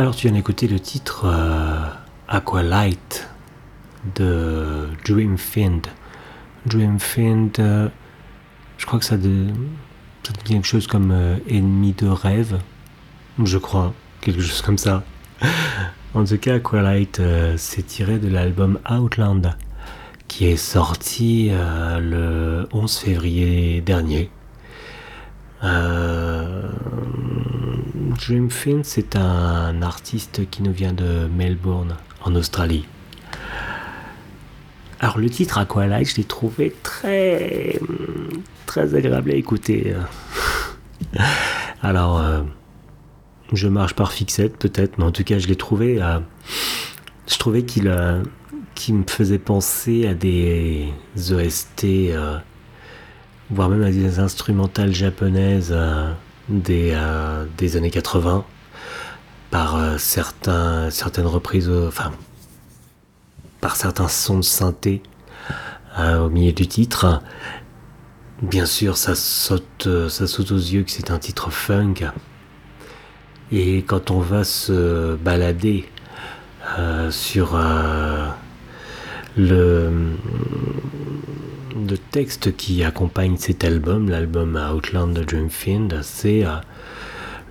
Alors 0.01 0.17
tu 0.17 0.29
viens 0.29 0.35
d'écouter 0.35 0.67
le 0.67 0.81
titre 0.81 1.27
euh, 1.27 1.85
Aqualight 2.27 3.29
de 4.15 4.89
Dreamfind. 5.07 5.89
Dreamfind, 6.65 7.51
euh, 7.59 7.91
je 8.79 8.87
crois 8.87 8.99
que 8.99 9.05
ça, 9.05 9.19
de, 9.19 9.49
ça 10.23 10.33
dit 10.33 10.55
quelque 10.55 10.67
chose 10.67 10.87
comme 10.87 11.11
euh, 11.11 11.37
ennemi 11.47 11.93
de 11.93 12.09
rêve. 12.09 12.61
Je 13.45 13.59
crois, 13.59 13.93
quelque 14.23 14.41
chose 14.41 14.63
comme 14.63 14.79
ça. 14.79 15.05
en 16.15 16.25
tout 16.25 16.39
cas, 16.39 16.55
Aqualight, 16.55 17.21
c'est 17.59 17.87
tiré 17.87 18.19
de 18.19 18.29
l'album 18.29 18.79
Outland 18.91 19.55
qui 20.29 20.47
est 20.47 20.57
sorti 20.57 21.51
le 21.51 22.67
11 22.73 22.97
février 22.97 23.83
dernier. 23.83 24.31
Dreamfin, 28.19 28.81
c'est 28.83 29.17
un 29.17 29.83
artiste 29.83 30.49
qui 30.51 30.63
nous 30.63 30.73
vient 30.73 30.93
de 30.93 31.29
Melbourne, 31.37 31.97
en 32.23 32.35
Australie. 32.35 32.87
Alors 35.01 35.19
le 35.19 35.31
titre 35.31 35.59
Aqualight, 35.59 36.09
je 36.11 36.17
l'ai 36.17 36.25
trouvé 36.25 36.75
très 36.83 37.79
agréable 38.95 39.31
à 39.31 39.35
écouter. 39.35 39.95
Alors 41.83 42.21
euh, 42.21 42.43
je 43.53 43.69
marche 43.69 43.95
par 43.95 44.13
fixette 44.13 44.57
peut-être, 44.57 44.99
mais 44.99 45.05
en 45.05 45.13
tout 45.13 45.25
cas 45.25 45.39
je 45.39 45.49
l'ai 45.49 45.57
trouvé. 45.57 46.03
Euh, 46.03 46.21
je 47.27 47.39
trouvais 47.39 47.63
qu'il 47.63 47.89
euh, 47.89 48.23
me 48.91 49.05
faisait 49.07 49.39
penser 49.39 50.07
à 50.07 50.15
des 50.15 50.93
OST, 51.31 51.87
voire 53.51 53.69
même 53.69 53.83
à 53.83 53.91
des 53.91 54.19
instrumentales 54.19 54.93
japonaises 54.93 55.77
des, 56.49 56.99
des 57.59 57.77
années 57.77 57.91
80 57.91 58.45
par 59.51 59.99
certains, 59.99 60.91
certaines 60.91 61.27
reprises, 61.27 61.69
enfin 61.69 62.13
par 63.61 63.77
certains 63.77 64.09
sons 64.09 64.39
de 64.39 64.45
synthé 64.45 65.03
au 65.99 66.29
milieu 66.29 66.53
du 66.53 66.67
titre. 66.67 67.23
Bien 68.43 68.67
sûr, 68.67 68.97
ça 68.97 69.15
saute, 69.15 69.89
ça 70.09 70.27
saute 70.27 70.53
aux 70.53 70.57
yeux 70.57 70.83
que 70.83 70.91
c'est 70.91 71.11
un 71.11 71.19
titre 71.19 71.51
funk. 71.51 71.97
Et 73.53 73.79
quand 73.83 74.11
on 74.11 74.21
va 74.21 74.45
se 74.45 75.17
balader 75.17 75.89
euh, 76.79 77.11
sur 77.11 77.57
euh, 77.57 78.29
le, 79.37 79.91
le 81.75 81.97
texte 81.97 82.57
qui 82.57 82.85
accompagne 82.85 83.37
cet 83.37 83.65
album, 83.65 84.09
l'album 84.09 84.57
Outland 84.57 85.13
de 85.13 85.23
Dreamfind, 85.23 86.01
c'est 86.03 86.45
euh, 86.45 86.57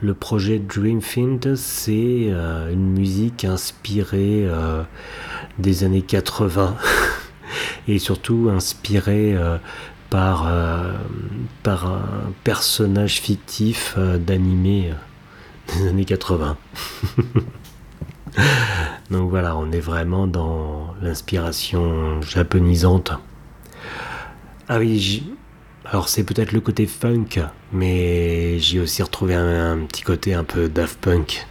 le 0.01 0.13
projet 0.13 0.59
Dreamfind, 0.59 1.55
c'est 1.55 2.32
une 2.72 2.91
musique 2.91 3.43
inspirée 3.43 4.47
des 5.57 5.84
années 5.84 6.03
80 6.03 6.78
et 7.89 7.99
surtout 7.99 8.49
inspirée 8.49 9.36
par, 10.09 10.49
par 11.63 11.86
un 11.86 12.32
personnage 12.45 13.20
fictif 13.20 13.97
d'animé 13.97 14.93
des 15.76 15.89
années 15.89 16.05
80. 16.05 16.55
Donc 19.11 19.30
voilà, 19.30 19.57
on 19.57 19.72
est 19.72 19.80
vraiment 19.80 20.28
dans 20.28 20.93
l'inspiration 21.01 22.22
japonisante. 22.22 23.11
Ah 24.72 24.78
oui, 24.78 25.24
alors 25.84 26.09
c'est 26.09 26.24
peut-être 26.24 26.51
le 26.51 26.61
côté 26.61 26.86
funk, 26.86 27.41
mais 27.74 28.59
j'ai 28.59 28.80
aussi 28.80 29.01
retrouvé 29.01 29.34
un, 29.34 29.80
petit 29.88 30.03
côté 30.03 30.36
un 30.36 30.43
peu 30.43 30.70
Daft 30.70 30.99
Punk. 30.99 31.47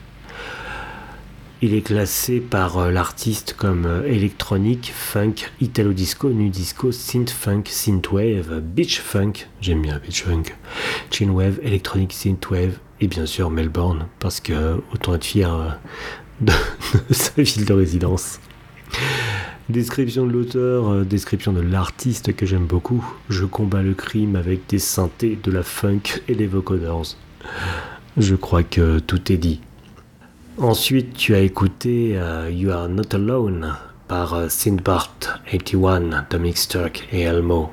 Il 1.60 1.74
est 1.74 1.80
classé 1.80 2.38
par 2.38 2.78
euh, 2.78 2.90
l'artiste 2.92 3.56
comme 3.58 3.86
euh, 3.86 4.06
électronique, 4.06 4.92
funk, 4.94 5.50
italo 5.60 5.92
disco, 5.92 6.28
nu 6.30 6.48
disco, 6.48 6.92
synth 6.92 7.30
funk, 7.30 7.64
synthwave, 7.66 8.60
beach 8.60 9.00
funk, 9.00 9.48
j'aime 9.60 9.82
bien 9.82 9.98
beach 9.98 10.22
funk, 10.22 10.54
chinwave, 11.10 11.58
électronique, 11.64 12.12
synthwave, 12.12 12.78
et 13.00 13.08
bien 13.08 13.26
sûr 13.26 13.50
Melbourne, 13.50 14.06
parce 14.20 14.38
que 14.38 14.80
autant 14.94 15.16
être 15.16 15.24
fier 15.24 15.52
euh, 15.52 15.70
de, 16.40 16.52
sa 17.10 17.42
ville 17.42 17.64
de 17.64 17.72
résidence. 17.72 18.38
Description 19.68 20.26
de 20.26 20.32
l'auteur, 20.32 20.88
euh, 20.88 21.04
description 21.04 21.52
de 21.52 21.60
l'artiste 21.60 22.34
que 22.34 22.46
j'aime 22.46 22.64
beaucoup. 22.64 23.04
Je 23.28 23.44
combats 23.44 23.82
le 23.82 23.92
crime 23.92 24.34
avec 24.34 24.66
des 24.66 24.78
synthés, 24.78 25.38
de 25.42 25.50
la 25.50 25.62
funk 25.62 26.22
et 26.26 26.34
des 26.34 26.46
vocoders. 26.46 27.16
Je 28.16 28.34
crois 28.34 28.62
que 28.62 28.98
tout 28.98 29.30
est 29.30 29.36
dit. 29.36 29.60
Ensuite, 30.56 31.12
tu 31.12 31.34
as 31.34 31.40
écouté 31.40 32.12
euh, 32.16 32.50
You 32.50 32.70
Are 32.70 32.88
Not 32.88 33.14
Alone 33.14 33.76
par 34.08 34.34
euh, 34.34 34.48
Sindbart 34.48 35.14
81, 35.50 36.24
Dominic 36.30 36.56
Sturck 36.56 37.06
et 37.12 37.20
Elmo. 37.20 37.70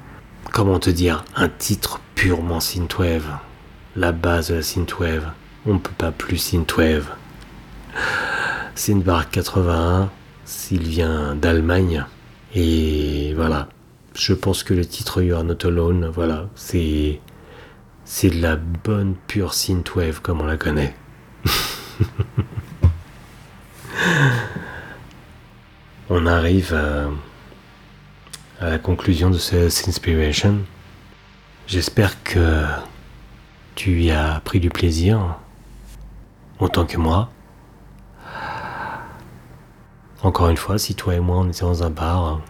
Comment 0.51 0.80
te 0.80 0.89
dire, 0.89 1.24
un 1.36 1.47
titre 1.47 2.01
purement 2.13 2.59
synthwave? 2.59 3.38
La 3.95 4.11
base 4.11 4.49
de 4.49 4.55
la 4.55 4.61
synthwave. 4.61 5.32
On 5.66 5.76
ne 5.76 5.80
peut 5.80 5.95
pas 5.97 6.11
plus 6.11 6.38
synthwave. 6.38 7.07
Synthbar 8.76 9.30
81, 9.30 10.11
s'il 10.45 10.83
vient 10.83 11.35
d'Allemagne. 11.35 12.05
Et 12.53 13.33
voilà. 13.35 13.67
Je 14.13 14.33
pense 14.33 14.63
que 14.63 14.73
le 14.73 14.85
titre 14.85 15.21
You 15.21 15.35
Are 15.35 15.43
Not 15.43 15.65
Alone, 15.65 16.09
voilà, 16.13 16.47
c'est. 16.55 17.19
De 18.23 18.41
la 18.41 18.55
bonne 18.55 19.15
pure 19.27 19.53
synthwave 19.55 20.21
comme 20.21 20.39
on 20.41 20.45
la 20.45 20.57
connaît. 20.57 20.95
on 26.09 26.27
arrive 26.27 26.73
à, 26.73 27.09
à 28.63 28.69
la 28.69 28.77
conclusion 28.77 29.31
de 29.31 29.39
cette 29.39 29.87
inspiration. 29.87 30.59
J'espère 31.67 32.23
que 32.23 32.63
tu 33.73 34.03
y 34.03 34.11
as 34.11 34.39
pris 34.45 34.59
du 34.59 34.69
plaisir, 34.69 35.39
autant 36.59 36.85
que 36.85 36.97
moi. 36.97 37.31
Encore 40.26 40.49
une 40.49 40.57
fois, 40.57 40.80
si 40.80 40.95
toi 40.95 41.13
et 41.13 41.19
moi 41.19 41.38
on 41.38 41.49
était 41.49 41.61
dans 41.61 41.84
un 41.84 41.91
bar, 41.91 42.41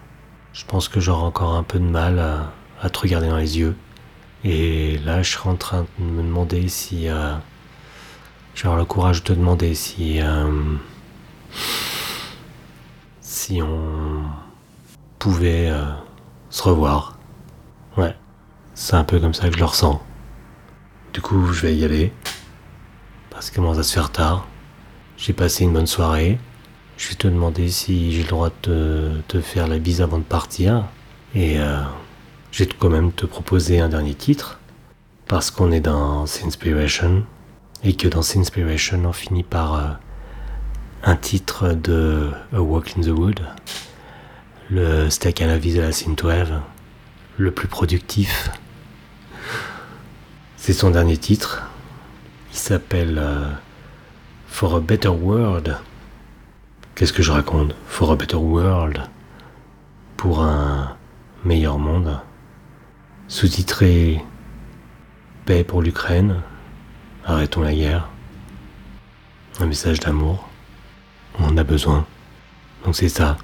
je 0.53 0.63
pense 0.63 0.88
que 0.88 1.01
j'aurais 1.01 1.26
encore 1.26 1.55
un 1.55 1.63
peu 1.63 1.78
de 1.78 1.84
mal 1.84 2.19
à, 2.82 2.89
te 2.89 2.99
regarder 2.99 3.28
dans 3.28 3.36
les 3.36 3.59
yeux. 3.59 3.76
Et 4.45 4.97
là, 4.99 5.21
je 5.21 5.34
serais 5.34 5.49
en 5.49 5.57
train 5.57 5.86
de 5.99 6.05
me 6.05 6.23
demander 6.23 6.69
si. 6.69 7.09
Euh, 7.09 7.36
J'aurais 8.55 8.78
le 8.78 8.86
courage 8.86 9.23
de 9.23 9.28
te 9.28 9.34
demander 9.34 9.76
si. 9.76 10.21
Euh, 10.21 10.49
si 13.19 13.61
on 13.61 14.23
pouvait 15.19 15.69
euh, 15.69 15.84
se 16.49 16.63
revoir. 16.63 17.17
Ouais, 17.97 18.15
c'est 18.73 18.95
un 18.95 19.03
peu 19.03 19.19
comme 19.19 19.34
ça 19.34 19.49
que 19.49 19.55
je 19.55 19.59
le 19.59 19.65
ressens. 19.65 20.01
Du 21.11 21.19
coup, 21.19 21.51
je 21.51 21.63
vais 21.63 21.76
y 21.76 21.84
aller. 21.84 22.13
Parce 23.32 23.49
que 23.49 23.57
commence 23.57 23.80
à 23.80 23.84
se 23.84 23.93
faire 23.93 24.13
tard. 24.13 24.47
J'ai 25.17 25.34
passé 25.34 25.65
une 25.65 25.73
bonne 25.73 25.88
soirée. 25.88 26.39
Je 26.97 27.09
vais 27.09 27.15
te 27.15 27.27
demander 27.27 27.69
si 27.69 28.11
j'ai 28.11 28.23
le 28.23 28.29
droit 28.29 28.51
de 28.63 29.21
te, 29.27 29.41
faire 29.41 29.67
la 29.67 29.79
bise 29.79 30.01
avant 30.01 30.17
de 30.17 30.23
partir. 30.23 30.85
Et 31.33 31.59
euh, 31.59 31.81
je 32.51 32.63
vais 32.63 32.69
quand 32.79 32.89
même 32.89 33.11
te 33.11 33.25
proposer 33.25 33.79
un 33.79 33.89
dernier 33.89 34.15
titre. 34.15 34.59
Parce 35.27 35.51
qu'on 35.51 35.71
est 35.71 35.81
dans 35.81 36.23
Inspiration. 36.23 37.25
Et 37.83 37.95
que 37.95 38.07
dans 38.07 38.21
Inspiration, 38.21 39.01
on 39.05 39.13
finit 39.13 39.43
par 39.43 39.75
euh, 39.75 39.89
un 41.03 41.15
titre 41.15 41.73
de 41.73 42.31
A 42.53 42.61
Walk 42.61 42.93
in 42.97 43.01
the 43.01 43.07
Wood. 43.07 43.41
Le 44.69 45.09
steak 45.09 45.41
à 45.41 45.47
la 45.47 45.57
vis 45.57 45.75
de 45.75 45.81
la 45.81 45.91
synthwave. 45.91 46.61
Le 47.37 47.51
plus 47.51 47.67
productif 47.67 48.49
c'est 50.65 50.73
son 50.73 50.89
dernier 50.89 51.15
titre. 51.15 51.61
Il 52.51 52.57
s'appelle 52.57 53.19
euh, 53.19 53.51
For 54.47 54.77
a 54.77 54.79
Better 54.79 55.09
World. 55.09 55.77
Qu'est-ce 56.95 57.13
que 57.13 57.21
je 57.21 57.31
raconte 57.31 57.75
For 57.87 58.11
a 58.11 58.15
Better 58.15 58.37
World. 58.37 59.01
Pour 60.17 60.41
un 60.41 60.95
meilleur 61.43 61.77
monde. 61.77 62.19
Sous-titré 63.27 64.23
Paix 65.45 65.63
pour 65.63 65.81
l'Ukraine. 65.81 66.41
Arrêtons 67.25 67.61
la 67.61 67.73
guerre. 67.73 68.07
Un 69.59 69.65
message 69.65 69.99
d'amour. 69.99 70.49
On 71.39 71.45
en 71.49 71.57
a 71.57 71.63
besoin. 71.63 72.05
Donc 72.83 72.95
c'est 72.95 73.09
ça. 73.09 73.37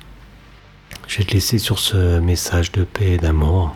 Je 1.07 1.17
vais 1.17 1.25
te 1.25 1.33
laisser 1.33 1.57
sur 1.59 1.79
ce 1.79 2.19
message 2.19 2.71
de 2.71 2.83
paix 2.83 3.11
et 3.11 3.17
d'amour 3.17 3.75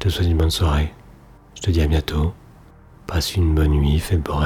te 0.00 0.08
souhaite 0.08 0.28
une 0.28 0.38
bonne 0.38 0.50
soirée. 0.50 0.92
Je 1.54 1.60
te 1.60 1.70
dis 1.70 1.82
à 1.82 1.86
bientôt. 1.86 2.32
Passe 3.06 3.36
une 3.36 3.54
bonne 3.54 3.72
nuit, 3.72 4.00
fais 4.00 4.16
de 4.16 4.22
beaux. 4.22 4.40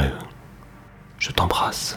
Je 1.18 1.30
t'embrasse. 1.30 1.96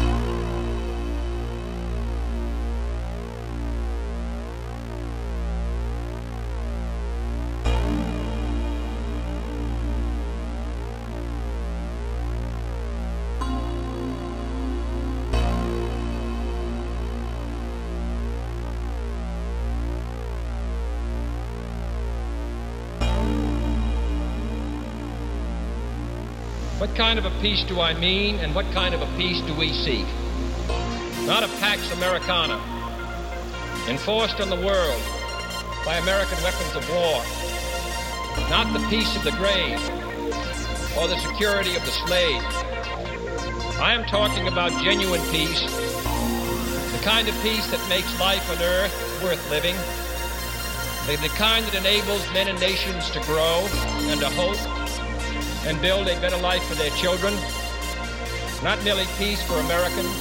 Peace 27.41 27.63
do 27.63 27.81
I 27.81 27.95
mean, 27.95 28.35
and 28.35 28.53
what 28.53 28.71
kind 28.71 28.93
of 28.93 29.01
a 29.01 29.17
peace 29.17 29.41
do 29.41 29.55
we 29.55 29.73
seek? 29.73 30.05
Not 31.25 31.41
a 31.41 31.47
Pax 31.57 31.91
Americana, 31.91 32.61
enforced 33.89 34.39
on 34.39 34.51
the 34.51 34.55
world 34.55 35.01
by 35.83 35.95
American 35.95 36.37
weapons 36.43 36.75
of 36.75 36.87
war. 36.93 37.17
Not 38.47 38.71
the 38.71 38.87
peace 38.89 39.15
of 39.15 39.23
the 39.23 39.31
grave 39.41 39.81
or 40.95 41.07
the 41.07 41.17
security 41.17 41.75
of 41.75 41.83
the 41.83 41.91
slave. 42.05 42.43
I 43.81 43.97
am 43.97 44.05
talking 44.05 44.47
about 44.47 44.69
genuine 44.83 45.21
peace, 45.31 45.61
the 46.93 47.01
kind 47.01 47.27
of 47.27 47.33
peace 47.41 47.65
that 47.71 47.83
makes 47.89 48.19
life 48.19 48.47
on 48.51 48.61
earth 48.61 48.93
worth 49.23 49.41
living, 49.49 49.75
the, 51.07 51.19
the 51.27 51.33
kind 51.33 51.65
that 51.65 51.73
enables 51.73 52.21
men 52.33 52.49
and 52.49 52.59
nations 52.59 53.09
to 53.09 53.19
grow 53.21 53.67
and 54.11 54.19
to 54.19 54.29
hope 54.29 54.80
and 55.65 55.79
build 55.81 56.07
a 56.07 56.19
better 56.19 56.37
life 56.37 56.63
for 56.63 56.75
their 56.75 56.89
children. 56.91 57.33
Not 58.63 58.83
merely 58.83 59.05
peace 59.17 59.41
for 59.43 59.55
Americans, 59.59 60.13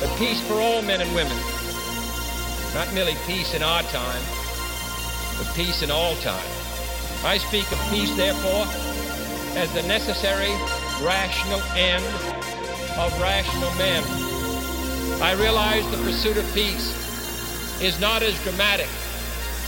but 0.00 0.10
peace 0.18 0.40
for 0.46 0.54
all 0.54 0.82
men 0.82 1.00
and 1.00 1.14
women. 1.14 1.36
Not 2.74 2.92
merely 2.92 3.16
peace 3.26 3.54
in 3.54 3.62
our 3.62 3.82
time, 3.84 4.22
but 5.38 5.46
peace 5.54 5.82
in 5.82 5.90
all 5.90 6.14
time. 6.16 6.50
I 7.24 7.38
speak 7.38 7.70
of 7.72 7.78
peace, 7.90 8.14
therefore, 8.16 8.66
as 9.56 9.72
the 9.72 9.82
necessary, 9.82 10.52
rational 11.00 11.62
end 11.76 12.04
of 12.98 13.18
rational 13.20 13.72
men. 13.74 14.02
I 15.22 15.32
realize 15.38 15.88
the 15.90 16.02
pursuit 16.02 16.36
of 16.36 16.44
peace 16.54 16.92
is 17.80 17.98
not 18.00 18.22
as 18.22 18.40
dramatic 18.42 18.88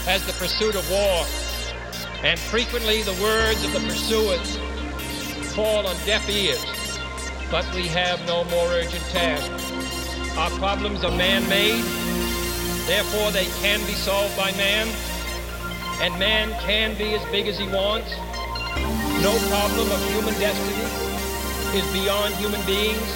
as 0.07 0.25
the 0.27 0.33
pursuit 0.35 0.75
of 0.75 0.89
war 0.91 1.25
and 2.23 2.39
frequently 2.39 3.03
the 3.03 3.15
words 3.23 3.65
of 3.65 3.73
the 3.73 3.81
pursuers 3.81 4.57
fall 5.55 5.87
on 5.87 5.97
deaf 6.05 6.29
ears. 6.29 6.65
But 7.51 7.65
we 7.75 7.87
have 7.89 8.25
no 8.27 8.45
more 8.45 8.67
urgent 8.69 9.05
task. 9.11 9.51
Our 10.37 10.51
problems 10.59 11.05
are 11.05 11.17
man-made, 11.17 11.85
therefore 12.87 13.31
they 13.31 13.47
can 13.63 13.81
be 13.87 13.95
solved 13.95 14.37
by 14.37 14.53
man, 14.53 14.89
and 16.03 16.19
man 16.19 16.51
can 16.61 16.97
be 16.99 17.15
as 17.15 17.25
big 17.31 17.47
as 17.47 17.59
he 17.59 17.67
wants. 17.69 18.11
No 19.23 19.33
problem 19.49 19.91
of 19.91 20.01
human 20.13 20.35
destiny 20.39 20.85
is 21.79 21.87
beyond 21.93 22.35
human 22.35 22.61
beings. 22.67 23.09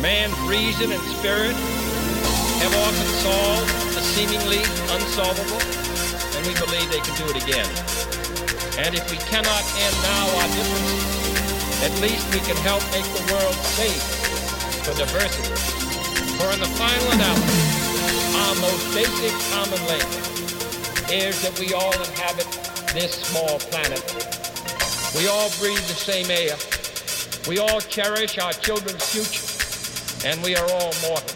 Man's 0.00 0.38
reason 0.48 0.92
and 0.92 1.02
spirit 1.18 1.56
have 2.62 2.74
often 2.74 3.06
solved 3.20 3.68
the 3.94 4.00
seemingly 4.00 4.60
unsolvable, 4.96 5.60
we 6.46 6.54
believe 6.54 6.86
they 6.94 7.02
can 7.02 7.16
do 7.18 7.26
it 7.26 7.42
again. 7.42 7.66
And 8.78 8.94
if 8.94 9.02
we 9.10 9.18
cannot 9.26 9.62
end 9.82 9.96
now 10.06 10.24
our 10.38 10.48
differences, 10.54 11.82
at 11.82 11.92
least 12.00 12.22
we 12.32 12.40
can 12.46 12.56
help 12.62 12.82
make 12.94 13.04
the 13.18 13.24
world 13.34 13.54
safe 13.74 13.98
for 14.86 14.94
diversity. 14.94 15.58
For 16.38 16.46
in 16.54 16.60
the 16.60 16.70
final 16.78 17.10
analysis, 17.18 17.76
our 18.38 18.54
most 18.62 18.84
basic 18.94 19.34
common 19.50 19.80
link 19.90 20.06
is 21.10 21.42
that 21.42 21.58
we 21.58 21.74
all 21.74 21.92
inhabit 21.92 22.46
this 22.94 23.12
small 23.26 23.58
planet. 23.58 24.02
We 25.16 25.26
all 25.26 25.50
breathe 25.58 25.82
the 25.90 25.98
same 25.98 26.30
air. 26.30 26.54
We 27.48 27.58
all 27.58 27.80
cherish 27.80 28.38
our 28.38 28.52
children's 28.52 29.04
future, 29.04 30.28
and 30.28 30.42
we 30.42 30.54
are 30.54 30.70
all 30.70 30.92
mortal. 31.02 31.35